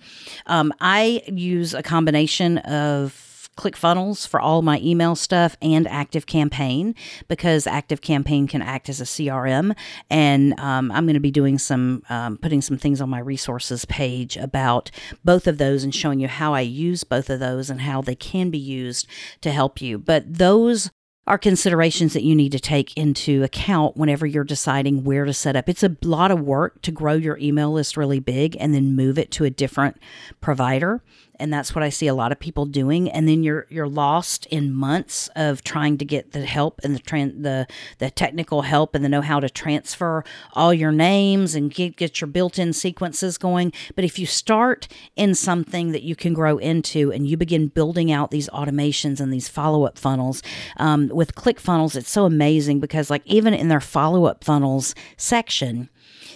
Um, 0.46 0.72
I 0.80 1.22
use 1.26 1.74
a 1.74 1.82
combination 1.82 2.58
of 2.58 3.29
ClickFunnels 3.56 4.26
for 4.26 4.40
all 4.40 4.62
my 4.62 4.78
email 4.80 5.14
stuff 5.14 5.56
and 5.60 5.86
Active 5.88 6.26
Campaign 6.26 6.94
because 7.28 7.66
Active 7.66 8.00
Campaign 8.00 8.46
can 8.46 8.62
act 8.62 8.88
as 8.88 9.00
a 9.00 9.04
CRM. 9.04 9.76
And 10.08 10.58
um, 10.58 10.90
I'm 10.92 11.04
going 11.04 11.14
to 11.14 11.20
be 11.20 11.30
doing 11.30 11.58
some, 11.58 12.02
um, 12.08 12.38
putting 12.38 12.62
some 12.62 12.78
things 12.78 13.00
on 13.00 13.10
my 13.10 13.18
resources 13.18 13.84
page 13.84 14.36
about 14.36 14.90
both 15.24 15.46
of 15.46 15.58
those 15.58 15.84
and 15.84 15.94
showing 15.94 16.20
you 16.20 16.28
how 16.28 16.54
I 16.54 16.60
use 16.60 17.04
both 17.04 17.28
of 17.28 17.40
those 17.40 17.70
and 17.70 17.82
how 17.82 18.00
they 18.00 18.14
can 18.14 18.50
be 18.50 18.58
used 18.58 19.06
to 19.42 19.50
help 19.50 19.80
you. 19.82 19.98
But 19.98 20.38
those 20.38 20.90
are 21.26 21.38
considerations 21.38 22.12
that 22.12 22.24
you 22.24 22.34
need 22.34 22.50
to 22.50 22.58
take 22.58 22.96
into 22.96 23.44
account 23.44 23.96
whenever 23.96 24.26
you're 24.26 24.42
deciding 24.42 25.04
where 25.04 25.24
to 25.24 25.32
set 25.32 25.54
up. 25.54 25.68
It's 25.68 25.84
a 25.84 25.96
lot 26.02 26.30
of 26.30 26.40
work 26.40 26.82
to 26.82 26.90
grow 26.90 27.12
your 27.12 27.38
email 27.38 27.72
list 27.72 27.96
really 27.96 28.18
big 28.18 28.56
and 28.58 28.74
then 28.74 28.96
move 28.96 29.18
it 29.18 29.30
to 29.32 29.44
a 29.44 29.50
different 29.50 29.96
provider 30.40 31.02
and 31.40 31.52
that's 31.52 31.74
what 31.74 31.82
I 31.82 31.88
see 31.88 32.06
a 32.06 32.14
lot 32.14 32.32
of 32.32 32.38
people 32.38 32.66
doing. 32.66 33.10
And 33.10 33.28
then 33.28 33.42
you're 33.42 33.66
you're 33.68 33.88
lost 33.88 34.46
in 34.46 34.72
months 34.72 35.28
of 35.36 35.64
trying 35.64 35.98
to 35.98 36.04
get 36.04 36.32
the 36.32 36.44
help 36.44 36.80
and 36.84 36.94
the 36.94 37.00
tran- 37.00 37.42
the 37.42 37.66
the 37.98 38.10
technical 38.10 38.62
help 38.62 38.94
and 38.94 39.04
the 39.04 39.08
know 39.08 39.20
how 39.20 39.40
to 39.40 39.50
transfer 39.50 40.24
all 40.52 40.72
your 40.72 40.92
names 40.92 41.54
and 41.54 41.72
get 41.72 41.96
get 41.96 42.20
your 42.20 42.28
built-in 42.28 42.72
sequences 42.72 43.38
going. 43.38 43.72
But 43.94 44.04
if 44.04 44.18
you 44.18 44.26
start 44.26 44.88
in 45.16 45.34
something 45.34 45.92
that 45.92 46.02
you 46.02 46.16
can 46.16 46.34
grow 46.34 46.58
into 46.58 47.12
and 47.12 47.26
you 47.26 47.36
begin 47.36 47.68
building 47.68 48.12
out 48.12 48.30
these 48.30 48.48
automations 48.50 49.20
and 49.20 49.32
these 49.32 49.48
follow-up 49.48 49.98
funnels 49.98 50.42
um, 50.76 51.08
with 51.08 51.34
ClickFunnels, 51.34 51.96
it's 51.96 52.10
so 52.10 52.24
amazing 52.24 52.80
because 52.80 53.10
like 53.10 53.22
even 53.26 53.54
in 53.54 53.68
their 53.68 53.80
follow-up 53.80 54.44
funnels 54.44 54.94
section, 55.16 55.88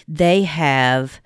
they 0.07 0.43
have 0.43 1.19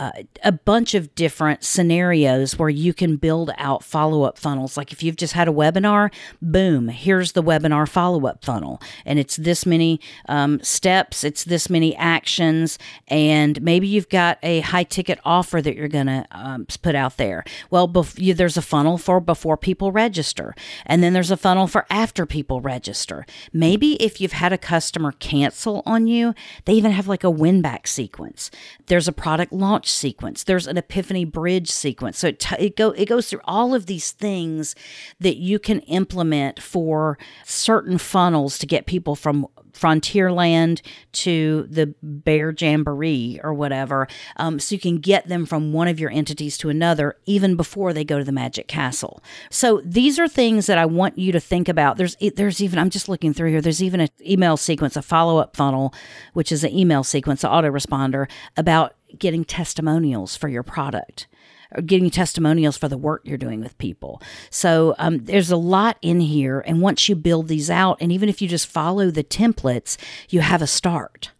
uh, 0.00 0.10
a 0.42 0.50
bunch 0.50 0.94
of 0.94 1.14
different 1.14 1.62
scenarios 1.62 2.58
where 2.58 2.70
you 2.70 2.94
can 2.94 3.16
build 3.16 3.50
out 3.58 3.84
follow 3.84 4.22
up 4.22 4.38
funnels. 4.38 4.78
Like 4.78 4.92
if 4.92 5.02
you've 5.02 5.16
just 5.16 5.34
had 5.34 5.46
a 5.46 5.52
webinar, 5.52 6.10
boom, 6.40 6.88
here's 6.88 7.32
the 7.32 7.42
webinar 7.42 7.86
follow 7.86 8.26
up 8.26 8.42
funnel. 8.42 8.80
And 9.04 9.18
it's 9.18 9.36
this 9.36 9.66
many 9.66 10.00
um, 10.26 10.58
steps, 10.62 11.22
it's 11.22 11.44
this 11.44 11.68
many 11.68 11.94
actions, 11.96 12.78
and 13.08 13.60
maybe 13.60 13.86
you've 13.86 14.08
got 14.08 14.38
a 14.42 14.60
high 14.60 14.84
ticket 14.84 15.20
offer 15.22 15.60
that 15.60 15.76
you're 15.76 15.86
going 15.86 16.06
to 16.06 16.26
um, 16.30 16.66
put 16.80 16.94
out 16.94 17.18
there. 17.18 17.44
Well, 17.68 17.86
bef- 17.86 18.18
you, 18.18 18.32
there's 18.32 18.56
a 18.56 18.62
funnel 18.62 18.96
for 18.96 19.20
before 19.20 19.58
people 19.58 19.92
register, 19.92 20.54
and 20.86 21.02
then 21.02 21.12
there's 21.12 21.30
a 21.30 21.36
funnel 21.36 21.66
for 21.66 21.84
after 21.90 22.24
people 22.24 22.62
register. 22.62 23.26
Maybe 23.52 24.02
if 24.02 24.18
you've 24.18 24.32
had 24.32 24.54
a 24.54 24.58
customer 24.58 25.12
cancel 25.12 25.82
on 25.84 26.06
you, 26.06 26.34
they 26.64 26.72
even 26.72 26.92
have 26.92 27.06
like 27.06 27.22
a 27.22 27.28
win 27.30 27.60
back 27.60 27.86
sequence. 27.86 28.50
There's 28.86 29.06
a 29.06 29.12
product 29.12 29.52
launch 29.52 29.89
sequence. 29.90 30.44
There's 30.44 30.66
an 30.66 30.76
epiphany 30.76 31.24
bridge 31.24 31.70
sequence. 31.70 32.18
So 32.18 32.28
it, 32.28 32.40
t- 32.40 32.56
it 32.58 32.76
go 32.76 32.90
it 32.90 33.06
goes 33.06 33.28
through 33.28 33.40
all 33.44 33.74
of 33.74 33.86
these 33.86 34.12
things 34.12 34.74
that 35.20 35.36
you 35.36 35.58
can 35.58 35.80
implement 35.80 36.62
for 36.62 37.18
certain 37.44 37.98
funnels 37.98 38.58
to 38.58 38.66
get 38.66 38.86
people 38.86 39.16
from 39.16 39.46
Frontierland 39.72 40.82
to 41.12 41.66
the 41.70 41.94
Bear 42.02 42.54
Jamboree 42.56 43.40
or 43.42 43.54
whatever. 43.54 44.08
Um, 44.36 44.58
so 44.58 44.74
you 44.74 44.80
can 44.80 44.98
get 44.98 45.28
them 45.28 45.46
from 45.46 45.72
one 45.72 45.88
of 45.88 45.98
your 45.98 46.10
entities 46.10 46.58
to 46.58 46.68
another 46.68 47.16
even 47.26 47.56
before 47.56 47.92
they 47.92 48.04
go 48.04 48.18
to 48.18 48.24
the 48.24 48.32
Magic 48.32 48.68
Castle. 48.68 49.22
So 49.48 49.80
these 49.84 50.18
are 50.18 50.28
things 50.28 50.66
that 50.66 50.78
I 50.78 50.86
want 50.86 51.18
you 51.18 51.32
to 51.32 51.40
think 51.40 51.68
about. 51.68 51.96
There's 51.96 52.16
there's 52.36 52.62
even 52.62 52.78
I'm 52.78 52.90
just 52.90 53.08
looking 53.08 53.32
through 53.32 53.50
here. 53.50 53.60
There's 53.60 53.82
even 53.82 54.00
an 54.00 54.08
email 54.20 54.56
sequence, 54.56 54.96
a 54.96 55.02
follow 55.02 55.38
up 55.38 55.56
funnel, 55.56 55.94
which 56.34 56.52
is 56.52 56.64
an 56.64 56.76
email 56.76 57.04
sequence, 57.04 57.44
an 57.44 57.50
autoresponder 57.50 58.28
about 58.56 58.94
getting 59.18 59.44
testimonials 59.44 60.36
for 60.36 60.48
your 60.48 60.62
product 60.62 61.26
or 61.74 61.82
getting 61.82 62.10
testimonials 62.10 62.76
for 62.76 62.88
the 62.88 62.98
work 62.98 63.22
you're 63.24 63.38
doing 63.38 63.60
with 63.60 63.78
people. 63.78 64.20
So 64.50 64.94
um, 64.98 65.18
there's 65.18 65.50
a 65.50 65.56
lot 65.56 65.96
in 66.02 66.20
here. 66.20 66.60
And 66.60 66.80
once 66.80 67.08
you 67.08 67.14
build 67.14 67.48
these 67.48 67.70
out, 67.70 67.98
and 68.00 68.10
even 68.10 68.28
if 68.28 68.42
you 68.42 68.48
just 68.48 68.66
follow 68.66 69.10
the 69.10 69.24
templates, 69.24 69.96
you 70.28 70.40
have 70.40 70.62
a 70.62 70.66
start 70.66 71.30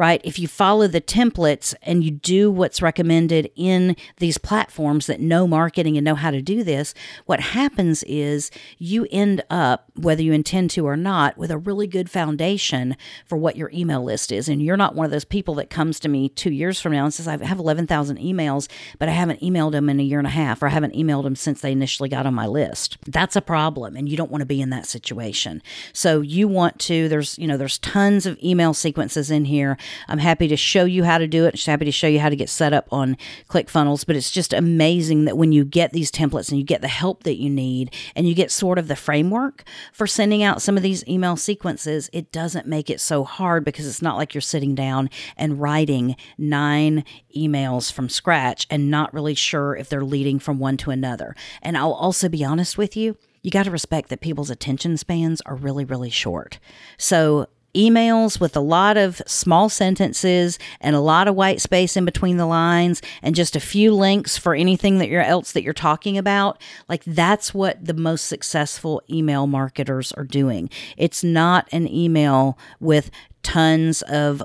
right? 0.00 0.22
If 0.24 0.38
you 0.38 0.48
follow 0.48 0.86
the 0.86 1.02
templates 1.02 1.74
and 1.82 2.02
you 2.02 2.10
do 2.10 2.50
what's 2.50 2.80
recommended 2.80 3.50
in 3.54 3.94
these 4.16 4.38
platforms 4.38 5.06
that 5.08 5.20
know 5.20 5.46
marketing 5.46 5.98
and 5.98 6.04
know 6.06 6.14
how 6.14 6.30
to 6.30 6.40
do 6.40 6.64
this, 6.64 6.94
what 7.26 7.40
happens 7.40 8.02
is 8.04 8.50
you 8.78 9.06
end 9.10 9.44
up, 9.50 9.90
whether 9.96 10.22
you 10.22 10.32
intend 10.32 10.70
to 10.70 10.86
or 10.86 10.96
not, 10.96 11.36
with 11.36 11.50
a 11.50 11.58
really 11.58 11.86
good 11.86 12.08
foundation 12.08 12.96
for 13.26 13.36
what 13.36 13.56
your 13.56 13.70
email 13.74 14.02
list 14.02 14.32
is. 14.32 14.48
And 14.48 14.62
you're 14.62 14.78
not 14.78 14.94
one 14.94 15.04
of 15.04 15.10
those 15.10 15.26
people 15.26 15.54
that 15.56 15.68
comes 15.68 16.00
to 16.00 16.08
me 16.08 16.30
two 16.30 16.50
years 16.50 16.80
from 16.80 16.92
now 16.92 17.04
and 17.04 17.12
says, 17.12 17.28
I 17.28 17.36
have 17.44 17.58
11,000 17.58 18.16
emails, 18.16 18.68
but 18.98 19.10
I 19.10 19.12
haven't 19.12 19.42
emailed 19.42 19.72
them 19.72 19.90
in 19.90 20.00
a 20.00 20.02
year 20.02 20.18
and 20.18 20.26
a 20.26 20.30
half, 20.30 20.62
or 20.62 20.68
I 20.68 20.70
haven't 20.70 20.94
emailed 20.94 21.24
them 21.24 21.36
since 21.36 21.60
they 21.60 21.72
initially 21.72 22.08
got 22.08 22.24
on 22.24 22.32
my 22.32 22.46
list. 22.46 22.96
That's 23.06 23.36
a 23.36 23.42
problem. 23.42 23.96
And 23.96 24.08
you 24.08 24.16
don't 24.16 24.30
want 24.30 24.40
to 24.40 24.46
be 24.46 24.62
in 24.62 24.70
that 24.70 24.86
situation. 24.86 25.62
So 25.92 26.22
you 26.22 26.48
want 26.48 26.78
to, 26.78 27.06
there's, 27.10 27.38
you 27.38 27.46
know, 27.46 27.58
there's 27.58 27.78
tons 27.80 28.24
of 28.24 28.38
email 28.42 28.72
sequences 28.72 29.30
in 29.30 29.44
here. 29.44 29.76
I'm 30.08 30.18
happy 30.18 30.48
to 30.48 30.56
show 30.56 30.84
you 30.84 31.04
how 31.04 31.18
to 31.18 31.26
do 31.26 31.46
it. 31.46 31.54
I'm 31.54 31.70
happy 31.70 31.84
to 31.84 31.92
show 31.92 32.06
you 32.06 32.20
how 32.20 32.28
to 32.28 32.36
get 32.36 32.48
set 32.48 32.72
up 32.72 32.88
on 32.90 33.16
ClickFunnels. 33.48 34.06
But 34.06 34.16
it's 34.16 34.30
just 34.30 34.52
amazing 34.52 35.24
that 35.24 35.36
when 35.36 35.52
you 35.52 35.64
get 35.64 35.92
these 35.92 36.10
templates 36.10 36.50
and 36.50 36.58
you 36.58 36.64
get 36.64 36.80
the 36.80 36.88
help 36.88 37.22
that 37.24 37.36
you 37.36 37.50
need 37.50 37.94
and 38.14 38.28
you 38.28 38.34
get 38.34 38.50
sort 38.50 38.78
of 38.78 38.88
the 38.88 38.96
framework 38.96 39.64
for 39.92 40.06
sending 40.06 40.42
out 40.42 40.62
some 40.62 40.76
of 40.76 40.82
these 40.82 41.06
email 41.06 41.36
sequences, 41.36 42.10
it 42.12 42.32
doesn't 42.32 42.66
make 42.66 42.90
it 42.90 43.00
so 43.00 43.24
hard 43.24 43.64
because 43.64 43.86
it's 43.86 44.02
not 44.02 44.16
like 44.16 44.34
you're 44.34 44.40
sitting 44.40 44.74
down 44.74 45.10
and 45.36 45.60
writing 45.60 46.16
nine 46.38 47.04
emails 47.36 47.92
from 47.92 48.08
scratch 48.08 48.66
and 48.70 48.90
not 48.90 49.12
really 49.14 49.34
sure 49.34 49.76
if 49.76 49.88
they're 49.88 50.04
leading 50.04 50.38
from 50.38 50.58
one 50.58 50.76
to 50.76 50.90
another. 50.90 51.34
And 51.62 51.76
I'll 51.76 51.92
also 51.92 52.28
be 52.28 52.44
honest 52.44 52.78
with 52.78 52.96
you 52.96 53.16
you 53.42 53.50
got 53.50 53.64
to 53.64 53.70
respect 53.70 54.10
that 54.10 54.20
people's 54.20 54.50
attention 54.50 54.96
spans 54.96 55.40
are 55.42 55.54
really, 55.54 55.84
really 55.84 56.10
short. 56.10 56.58
So 56.98 57.48
emails 57.74 58.40
with 58.40 58.56
a 58.56 58.60
lot 58.60 58.96
of 58.96 59.22
small 59.26 59.68
sentences 59.68 60.58
and 60.80 60.96
a 60.96 61.00
lot 61.00 61.28
of 61.28 61.34
white 61.34 61.60
space 61.60 61.96
in 61.96 62.04
between 62.04 62.36
the 62.36 62.46
lines 62.46 63.00
and 63.22 63.34
just 63.34 63.56
a 63.56 63.60
few 63.60 63.94
links 63.94 64.36
for 64.36 64.54
anything 64.54 64.98
that 64.98 65.08
you're 65.08 65.22
else 65.22 65.52
that 65.52 65.62
you're 65.62 65.72
talking 65.72 66.18
about 66.18 66.60
like 66.88 67.04
that's 67.04 67.54
what 67.54 67.84
the 67.84 67.94
most 67.94 68.26
successful 68.26 69.02
email 69.10 69.46
marketers 69.46 70.12
are 70.12 70.24
doing. 70.24 70.70
It's 70.96 71.22
not 71.22 71.68
an 71.72 71.88
email 71.88 72.58
with 72.80 73.10
tons 73.42 74.02
of 74.02 74.42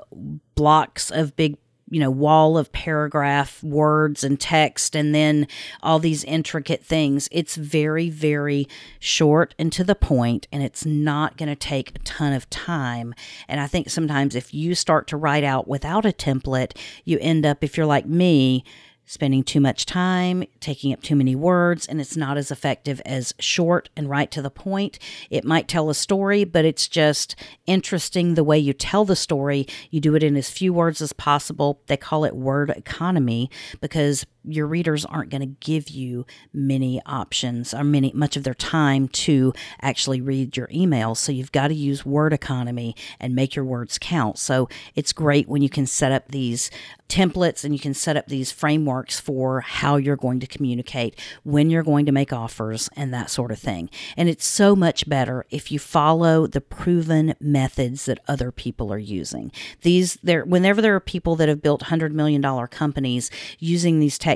blocks 0.54 1.10
of 1.10 1.36
big 1.36 1.56
you 1.88 2.00
know 2.00 2.10
wall 2.10 2.58
of 2.58 2.72
paragraph 2.72 3.62
words 3.62 4.24
and 4.24 4.40
text 4.40 4.96
and 4.96 5.14
then 5.14 5.46
all 5.82 5.98
these 5.98 6.24
intricate 6.24 6.84
things. 6.84 7.28
It's 7.30 7.56
very 7.56 8.10
very 8.10 8.68
short 8.98 9.54
and 9.58 9.72
to 9.72 9.84
the 9.84 9.94
point 9.94 10.48
and 10.52 10.62
it's 10.62 10.84
not 10.84 11.36
going 11.36 11.48
to 11.48 11.56
take 11.56 11.90
a 11.90 11.98
ton 12.00 12.32
of 12.32 12.48
time. 12.50 13.14
And 13.48 13.60
i 13.60 13.66
think 13.66 13.90
sometimes 13.90 14.34
if 14.34 14.52
you 14.52 14.74
start 14.74 15.06
to 15.08 15.16
write 15.16 15.44
out 15.44 15.68
without 15.68 16.04
a 16.06 16.12
template 16.12 16.76
you 17.04 17.18
end 17.20 17.46
up 17.46 17.62
if 17.62 17.76
you're 17.76 17.86
like 17.86 18.06
me 18.06 18.64
spending 19.06 19.42
too 19.42 19.60
much 19.60 19.86
time, 19.86 20.44
taking 20.60 20.92
up 20.92 21.02
too 21.02 21.16
many 21.16 21.34
words, 21.34 21.86
and 21.86 22.00
it's 22.00 22.16
not 22.16 22.36
as 22.36 22.50
effective 22.50 23.00
as 23.06 23.32
short 23.38 23.88
and 23.96 24.10
right 24.10 24.30
to 24.32 24.42
the 24.42 24.50
point. 24.50 24.98
It 25.30 25.44
might 25.44 25.68
tell 25.68 25.88
a 25.88 25.94
story, 25.94 26.44
but 26.44 26.64
it's 26.64 26.88
just 26.88 27.36
interesting 27.66 28.34
the 28.34 28.44
way 28.44 28.58
you 28.58 28.72
tell 28.72 29.04
the 29.04 29.16
story. 29.16 29.66
You 29.90 30.00
do 30.00 30.14
it 30.16 30.22
in 30.22 30.36
as 30.36 30.50
few 30.50 30.72
words 30.72 31.00
as 31.00 31.12
possible. 31.12 31.80
They 31.86 31.96
call 31.96 32.24
it 32.24 32.34
word 32.34 32.70
economy 32.70 33.50
because 33.80 34.26
your 34.46 34.66
readers 34.66 35.04
aren't 35.04 35.30
going 35.30 35.40
to 35.40 35.46
give 35.46 35.88
you 35.88 36.26
many 36.52 37.00
options 37.06 37.74
or 37.74 37.84
many 37.84 38.12
much 38.14 38.36
of 38.36 38.44
their 38.44 38.54
time 38.54 39.08
to 39.08 39.52
actually 39.82 40.20
read 40.20 40.56
your 40.56 40.68
emails 40.68 41.18
so 41.18 41.32
you've 41.32 41.52
got 41.52 41.68
to 41.68 41.74
use 41.74 42.06
word 42.06 42.32
economy 42.32 42.94
and 43.20 43.34
make 43.34 43.54
your 43.54 43.64
words 43.64 43.98
count 43.98 44.38
so 44.38 44.68
it's 44.94 45.12
great 45.12 45.48
when 45.48 45.62
you 45.62 45.68
can 45.68 45.86
set 45.86 46.12
up 46.12 46.28
these 46.28 46.70
templates 47.08 47.64
and 47.64 47.72
you 47.74 47.80
can 47.80 47.94
set 47.94 48.16
up 48.16 48.26
these 48.26 48.50
frameworks 48.50 49.20
for 49.20 49.60
how 49.60 49.96
you're 49.96 50.16
going 50.16 50.40
to 50.40 50.46
communicate, 50.46 51.18
when 51.44 51.70
you're 51.70 51.82
going 51.82 52.06
to 52.06 52.12
make 52.12 52.32
offers, 52.32 52.88
and 52.96 53.12
that 53.12 53.30
sort 53.30 53.52
of 53.52 53.58
thing. 53.58 53.88
And 54.16 54.28
it's 54.28 54.46
so 54.46 54.74
much 54.74 55.08
better 55.08 55.44
if 55.50 55.70
you 55.70 55.78
follow 55.78 56.46
the 56.46 56.60
proven 56.60 57.34
methods 57.40 58.06
that 58.06 58.20
other 58.26 58.50
people 58.50 58.92
are 58.92 58.98
using. 58.98 59.52
These 59.82 60.18
there 60.22 60.44
whenever 60.44 60.82
there 60.82 60.94
are 60.96 61.00
people 61.00 61.36
that 61.36 61.48
have 61.48 61.62
built 61.62 61.82
hundred 61.82 62.14
million 62.14 62.40
dollar 62.40 62.66
companies 62.66 63.30
using 63.58 64.00
these 64.00 64.18
techniques 64.18 64.35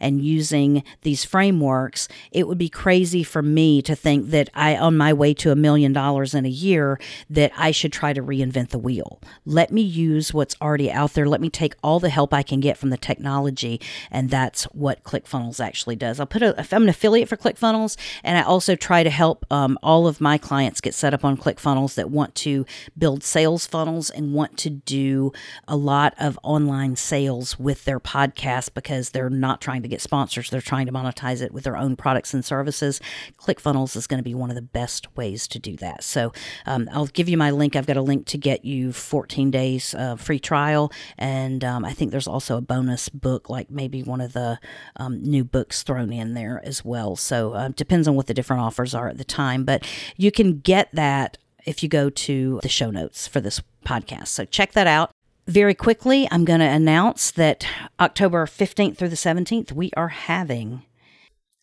and 0.00 0.22
using 0.22 0.82
these 1.02 1.24
frameworks, 1.24 2.08
it 2.30 2.46
would 2.48 2.58
be 2.58 2.68
crazy 2.68 3.22
for 3.22 3.42
me 3.42 3.82
to 3.82 3.94
think 3.94 4.30
that 4.30 4.50
I 4.54 4.76
on 4.76 4.96
my 4.96 5.12
way 5.12 5.34
to 5.34 5.50
a 5.50 5.56
million 5.56 5.92
dollars 5.92 6.34
in 6.34 6.44
a 6.44 6.50
year 6.50 7.00
that 7.30 7.52
I 7.56 7.70
should 7.70 7.92
try 7.92 8.12
to 8.12 8.22
reinvent 8.22 8.70
the 8.70 8.78
wheel. 8.78 9.20
Let 9.44 9.72
me 9.72 9.82
use 9.82 10.32
what's 10.32 10.56
already 10.60 10.90
out 10.90 11.14
there. 11.14 11.28
Let 11.28 11.40
me 11.40 11.50
take 11.50 11.74
all 11.82 12.00
the 12.00 12.10
help 12.10 12.32
I 12.32 12.42
can 12.42 12.60
get 12.60 12.76
from 12.76 12.90
the 12.90 12.96
technology. 12.96 13.80
And 14.10 14.30
that's 14.30 14.64
what 14.64 15.02
ClickFunnels 15.04 15.64
actually 15.64 15.96
does. 15.96 16.20
I'll 16.20 16.26
put 16.26 16.42
a, 16.42 16.54
I'm 16.74 16.82
an 16.84 16.88
affiliate 16.88 17.28
for 17.28 17.36
ClickFunnels, 17.36 17.96
and 18.22 18.38
I 18.38 18.42
also 18.42 18.76
try 18.76 19.02
to 19.02 19.10
help 19.10 19.44
um, 19.50 19.78
all 19.82 20.06
of 20.06 20.20
my 20.20 20.38
clients 20.38 20.80
get 20.80 20.94
set 20.94 21.14
up 21.14 21.24
on 21.24 21.36
ClickFunnels 21.36 21.94
that 21.94 22.10
want 22.10 22.34
to 22.36 22.66
build 22.96 23.22
sales 23.22 23.66
funnels 23.66 24.10
and 24.10 24.32
want 24.32 24.56
to 24.58 24.70
do 24.70 25.32
a 25.68 25.76
lot 25.76 26.14
of 26.18 26.38
online 26.42 26.96
sales 26.96 27.58
with 27.58 27.84
their 27.84 28.00
podcast 28.00 28.74
because 28.74 29.05
they're 29.10 29.30
not 29.30 29.60
trying 29.60 29.82
to 29.82 29.88
get 29.88 30.00
sponsors. 30.00 30.50
They're 30.50 30.60
trying 30.60 30.86
to 30.86 30.92
monetize 30.92 31.42
it 31.42 31.52
with 31.52 31.64
their 31.64 31.76
own 31.76 31.96
products 31.96 32.34
and 32.34 32.44
services. 32.44 33.00
ClickFunnels 33.38 33.96
is 33.96 34.06
going 34.06 34.18
to 34.18 34.24
be 34.24 34.34
one 34.34 34.50
of 34.50 34.56
the 34.56 34.62
best 34.62 35.14
ways 35.16 35.48
to 35.48 35.58
do 35.58 35.76
that. 35.76 36.04
So 36.04 36.32
um, 36.66 36.88
I'll 36.92 37.06
give 37.06 37.28
you 37.28 37.36
my 37.36 37.50
link. 37.50 37.76
I've 37.76 37.86
got 37.86 37.96
a 37.96 38.02
link 38.02 38.26
to 38.26 38.38
get 38.38 38.64
you 38.64 38.92
14 38.92 39.50
days 39.50 39.94
uh, 39.94 40.16
free 40.16 40.38
trial 40.38 40.92
and 41.18 41.64
um, 41.64 41.84
I 41.84 41.92
think 41.92 42.10
there's 42.10 42.28
also 42.28 42.56
a 42.56 42.60
bonus 42.60 43.08
book, 43.08 43.48
like 43.48 43.70
maybe 43.70 44.02
one 44.02 44.20
of 44.20 44.32
the 44.32 44.58
um, 44.96 45.22
new 45.22 45.44
books 45.44 45.82
thrown 45.82 46.12
in 46.12 46.34
there 46.34 46.60
as 46.64 46.84
well. 46.84 47.16
So 47.16 47.52
uh, 47.52 47.68
depends 47.68 48.08
on 48.08 48.14
what 48.14 48.26
the 48.26 48.34
different 48.34 48.62
offers 48.62 48.94
are 48.94 49.08
at 49.08 49.18
the 49.18 49.24
time, 49.24 49.64
but 49.64 49.86
you 50.16 50.30
can 50.30 50.58
get 50.60 50.88
that 50.92 51.38
if 51.64 51.82
you 51.82 51.88
go 51.88 52.08
to 52.08 52.60
the 52.62 52.68
show 52.68 52.90
notes 52.90 53.26
for 53.26 53.40
this 53.40 53.60
podcast. 53.84 54.28
So 54.28 54.44
check 54.44 54.72
that 54.72 54.86
out. 54.86 55.10
Very 55.46 55.74
quickly, 55.74 56.26
I'm 56.32 56.44
going 56.44 56.58
to 56.58 56.66
announce 56.66 57.30
that 57.30 57.64
October 58.00 58.46
15th 58.46 58.96
through 58.96 59.10
the 59.10 59.14
17th, 59.14 59.70
we 59.70 59.92
are 59.96 60.08
having 60.08 60.82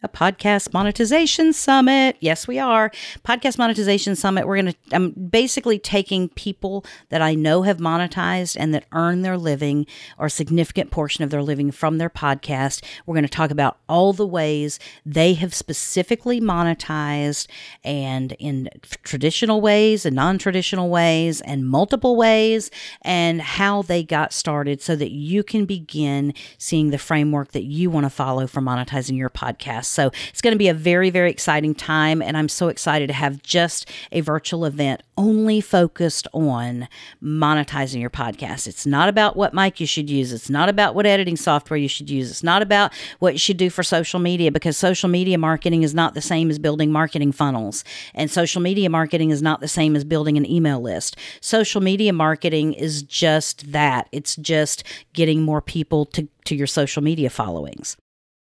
a 0.03 0.09
podcast 0.09 0.73
monetization 0.73 1.53
summit. 1.53 2.17
Yes, 2.19 2.45
we 2.45 2.59
are. 2.59 2.91
Podcast 3.25 3.57
monetization 3.57 4.15
summit. 4.17 4.45
We're 4.45 4.61
going 4.61 4.73
to, 4.73 4.75
I'm 4.91 5.11
basically 5.11 5.79
taking 5.79 6.27
people 6.29 6.85
that 7.07 7.21
I 7.21 7.35
know 7.35 7.61
have 7.61 7.77
monetized 7.77 8.57
and 8.59 8.73
that 8.73 8.83
earn 8.91 9.21
their 9.21 9.37
living 9.37 9.87
or 10.17 10.27
significant 10.27 10.91
portion 10.91 11.23
of 11.23 11.29
their 11.29 11.41
living 11.41 11.71
from 11.71 11.97
their 11.99 12.09
podcast. 12.09 12.83
We're 13.05 13.15
going 13.15 13.23
to 13.23 13.29
talk 13.29 13.49
about 13.49 13.77
all 13.87 14.11
the 14.11 14.27
ways 14.27 14.77
they 15.05 15.35
have 15.35 15.53
specifically 15.53 16.41
monetized 16.41 17.47
and 17.83 18.33
in 18.33 18.69
traditional 19.03 19.61
ways 19.61 20.05
and 20.05 20.15
non 20.15 20.37
traditional 20.37 20.89
ways 20.89 21.39
and 21.41 21.65
multiple 21.65 22.17
ways 22.17 22.69
and 23.03 23.41
how 23.41 23.81
they 23.81 24.03
got 24.03 24.33
started 24.33 24.81
so 24.81 24.97
that 24.97 25.11
you 25.11 25.43
can 25.43 25.63
begin 25.63 26.33
seeing 26.57 26.89
the 26.89 26.97
framework 26.97 27.53
that 27.53 27.63
you 27.63 27.89
want 27.89 28.05
to 28.05 28.09
follow 28.09 28.47
for 28.47 28.59
monetizing 28.59 29.17
your 29.17 29.29
podcast. 29.29 29.92
So 29.93 30.11
it's 30.29 30.41
going 30.41 30.53
to 30.53 30.57
be 30.57 30.67
a 30.67 30.73
very, 30.73 31.09
very 31.09 31.29
exciting 31.29 31.75
time. 31.75 32.21
And 32.21 32.35
I'm 32.35 32.49
so 32.49 32.67
excited 32.67 33.07
to 33.07 33.13
have 33.13 33.41
just 33.43 33.89
a 34.11 34.21
virtual 34.21 34.65
event 34.65 35.01
only 35.17 35.61
focused 35.61 36.27
on 36.33 36.87
monetizing 37.21 38.01
your 38.01 38.09
podcast. 38.09 38.67
It's 38.67 38.85
not 38.85 39.09
about 39.09 39.35
what 39.35 39.53
mic 39.53 39.79
you 39.79 39.85
should 39.85 40.09
use, 40.09 40.31
it's 40.31 40.49
not 40.49 40.69
about 40.69 40.95
what 40.95 41.05
editing 41.05 41.37
software 41.37 41.77
you 41.77 41.87
should 41.87 42.09
use, 42.09 42.31
it's 42.31 42.43
not 42.43 42.61
about 42.61 42.93
what 43.19 43.33
you 43.33 43.39
should 43.39 43.57
do 43.57 43.69
for 43.69 43.83
social 43.83 44.19
media 44.19 44.51
because 44.51 44.77
social 44.77 45.09
media 45.09 45.37
marketing 45.37 45.83
is 45.83 45.93
not 45.93 46.13
the 46.13 46.21
same 46.21 46.49
as 46.49 46.57
building 46.57 46.91
marketing 46.91 47.31
funnels. 47.31 47.83
And 48.13 48.29
social 48.31 48.61
media 48.61 48.89
marketing 48.89 49.29
is 49.29 49.41
not 49.41 49.59
the 49.59 49.67
same 49.67 49.95
as 49.95 50.03
building 50.03 50.37
an 50.37 50.49
email 50.49 50.81
list. 50.81 51.15
Social 51.41 51.81
media 51.81 52.13
marketing 52.13 52.73
is 52.73 53.03
just 53.03 53.71
that 53.71 54.07
it's 54.11 54.35
just 54.37 54.83
getting 55.13 55.43
more 55.43 55.61
people 55.61 56.05
to, 56.05 56.27
to 56.45 56.55
your 56.55 56.67
social 56.67 57.03
media 57.03 57.29
followings. 57.29 57.97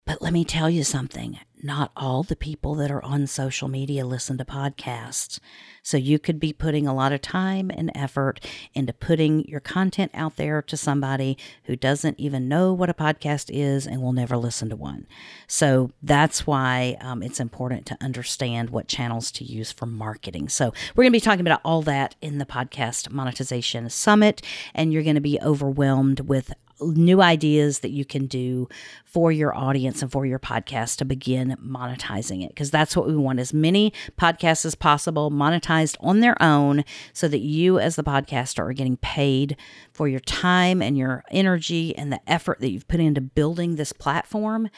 But 0.06 0.22
let 0.22 0.34
me 0.34 0.44
tell 0.44 0.70
you 0.70 0.84
something 0.84 1.40
not 1.62 1.92
all 1.96 2.24
the 2.24 2.36
people 2.36 2.76
that 2.76 2.92
are 2.92 3.04
on 3.04 3.28
social 3.28 3.68
media 3.68 4.06
listen 4.06 4.38
to 4.38 4.46
podcasts. 4.46 5.40
So 5.84 5.98
you 5.98 6.20
could 6.20 6.40
be 6.40 6.54
putting 6.54 6.88
a 6.88 6.94
lot 6.94 7.12
of 7.12 7.22
time 7.22 7.70
and 7.74 7.92
effort 7.96 8.40
into 8.74 8.94
putting 8.94 9.46
your 9.46 9.60
content 9.60 10.12
out 10.14 10.36
there 10.38 10.62
to 10.62 10.78
somebody 10.78 11.38
who 11.66 11.76
doesn't 11.76 12.20
even 12.20 12.48
know 12.48 12.74
what 12.74 12.90
a 12.90 12.94
podcast 12.94 13.50
is 13.52 13.88
and 13.88 14.02
will 14.02 14.14
never 14.14 14.38
listen 14.38 14.70
to 14.70 14.76
one. 14.76 15.08
So 15.48 15.92
that's 16.02 16.48
why 16.48 16.98
um, 17.02 17.22
it's 17.24 17.40
important 17.40 17.86
to 17.88 17.98
understand 18.02 18.70
what 18.70 18.88
channels 18.88 19.32
to 19.34 19.44
use 19.44 19.72
for 19.72 19.86
marketing. 19.86 20.50
So 20.50 20.74
we're 20.96 21.04
going 21.04 21.12
to 21.12 21.18
be 21.18 21.22
talking 21.22 21.46
about 21.46 21.62
all 21.66 21.82
that 21.84 22.16
in 22.22 22.38
the 22.38 22.46
podcast 22.46 23.12
monetization 23.12 23.90
summit, 23.90 24.42
and 24.74 24.94
you're 24.94 25.04
going 25.04 25.16
to 25.16 25.22
be 25.22 25.40
overwhelmed 25.42 26.22
with 26.22 26.54
new 26.82 27.22
ideas 27.22 27.80
that 27.80 27.92
you 27.92 28.06
can 28.06 28.26
do 28.26 28.68
for 29.06 29.32
your 29.32 29.56
audience 29.56 30.02
and 30.02 30.12
for 30.12 30.26
your 30.26 30.40
podcast 30.40 30.98
to 30.98 31.06
begin 31.06 31.56
monetizing 31.64 32.44
it 32.44 32.50
because 32.50 32.72
that's 32.72 32.96
what 32.96 33.08
we 33.08 33.16
want 33.16 33.40
as 33.40 33.54
many 33.54 33.92
podcasts 34.18 34.66
as 34.66 34.76
possible 34.76 35.32
monetized 35.32 35.96
on 36.00 36.20
their 36.20 36.42
own 36.42 36.84
so 37.14 37.28
that 37.28 37.40
you 37.42 37.80
as 37.80 37.96
the 37.96 38.04
podcaster 38.04 38.60
are 38.60 38.74
getting 38.74 38.98
paid 38.98 39.58
for 39.92 40.08
your 40.08 40.20
time 40.22 40.82
and 40.82 40.98
your 40.98 41.24
energy 41.32 41.96
and 41.98 42.12
the 42.12 42.22
effort 42.30 42.60
that 42.60 42.72
you've 42.72 42.88
put 42.88 43.00
into 43.00 43.22
building 43.22 43.76
this 43.76 43.94
platform 43.94 44.70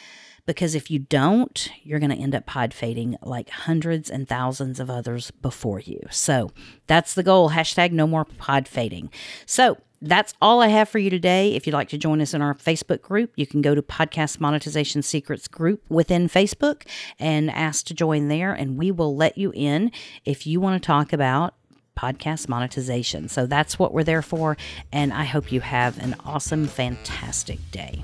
because 0.46 0.76
if 0.76 0.90
you 0.90 1.00
don't, 1.00 1.70
you're 1.84 2.00
going 2.00 2.12
to 2.12 2.18
end 2.18 2.36
up 2.36 2.46
pod 2.46 2.74
fading 2.74 3.16
like 3.22 3.50
hundreds 3.50 4.10
and 4.10 4.28
thousands 4.28 4.80
of 4.80 4.90
others 4.90 5.32
before 5.32 5.80
you. 5.80 6.00
So 6.10 6.52
that's 6.88 7.14
the 7.14 7.24
goal. 7.24 7.52
Hashtag 7.52 7.92
no 7.92 8.08
more 8.08 8.26
pod 8.26 8.68
fading. 8.68 9.12
So 9.46 9.78
that's 10.02 10.34
all 10.42 10.62
I 10.62 10.68
have 10.68 10.90
for 10.90 11.00
you 11.00 11.10
today. 11.10 11.54
If 11.54 11.68
you'd 11.68 11.74
like 11.74 11.90
to 11.90 11.98
join 11.98 12.22
us 12.22 12.34
in 12.34 12.42
our 12.42 12.56
Facebook 12.56 13.02
group, 13.02 13.32
you 13.36 13.46
can 13.46 13.62
go 13.62 13.76
to 13.76 13.82
Podcast 13.82 14.40
Monetization 14.40 15.02
Secrets 15.02 15.48
group 15.48 15.84
within 15.90 16.28
Facebook 16.28 16.88
and 17.20 17.52
ask 17.52 17.86
to 17.88 17.94
join 17.94 18.28
there, 18.28 18.54
and 18.54 18.78
we 18.78 18.92
will 18.92 19.16
let 19.16 19.38
you 19.38 19.52
in 19.54 19.92
if 20.26 20.48
you 20.48 20.60
want 20.60 20.82
to 20.82 20.86
talk 20.86 21.14
about 21.14 21.56
podcast 21.98 22.50
monetization. 22.50 23.28
So 23.28 23.46
that's 23.46 23.78
what 23.78 23.94
we're 23.94 24.04
there 24.04 24.22
for, 24.22 24.58
and 24.92 25.14
I 25.14 25.26
hope 25.26 25.52
you 25.52 25.62
have 25.62 26.00
an 26.00 26.16
awesome, 26.26 26.68
fantastic 26.68 27.60
day. 27.72 28.04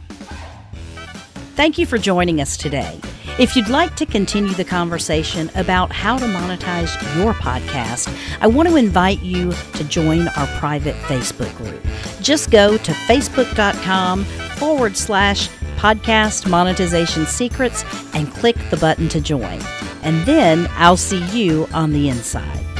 Thank 1.57 1.79
you 1.79 1.87
for 1.87 1.97
joining 1.97 2.39
us 2.39 2.55
today. 2.55 2.99
If 3.39 3.55
you'd 3.55 3.67
like 3.67 3.95
to 3.95 4.05
continue 4.05 4.53
the 4.53 4.63
conversation 4.63 5.49
about 5.55 5.91
how 5.91 6.15
to 6.19 6.25
monetize 6.25 6.93
your 7.17 7.33
podcast, 7.33 8.15
I 8.39 8.45
want 8.45 8.69
to 8.69 8.75
invite 8.75 9.23
you 9.23 9.51
to 9.73 9.83
join 9.85 10.27
our 10.27 10.45
private 10.59 10.93
Facebook 11.07 11.55
group. 11.57 11.83
Just 12.21 12.51
go 12.51 12.77
to 12.77 12.91
facebook.com 12.91 14.23
forward 14.59 14.95
slash 14.95 15.49
podcast 15.77 16.47
monetization 16.47 17.25
secrets 17.25 17.83
and 18.13 18.31
click 18.31 18.55
the 18.69 18.77
button 18.77 19.09
to 19.09 19.19
join. 19.19 19.59
And 20.03 20.23
then 20.27 20.69
I'll 20.73 20.95
see 20.95 21.25
you 21.35 21.67
on 21.73 21.91
the 21.91 22.07
inside. 22.07 22.76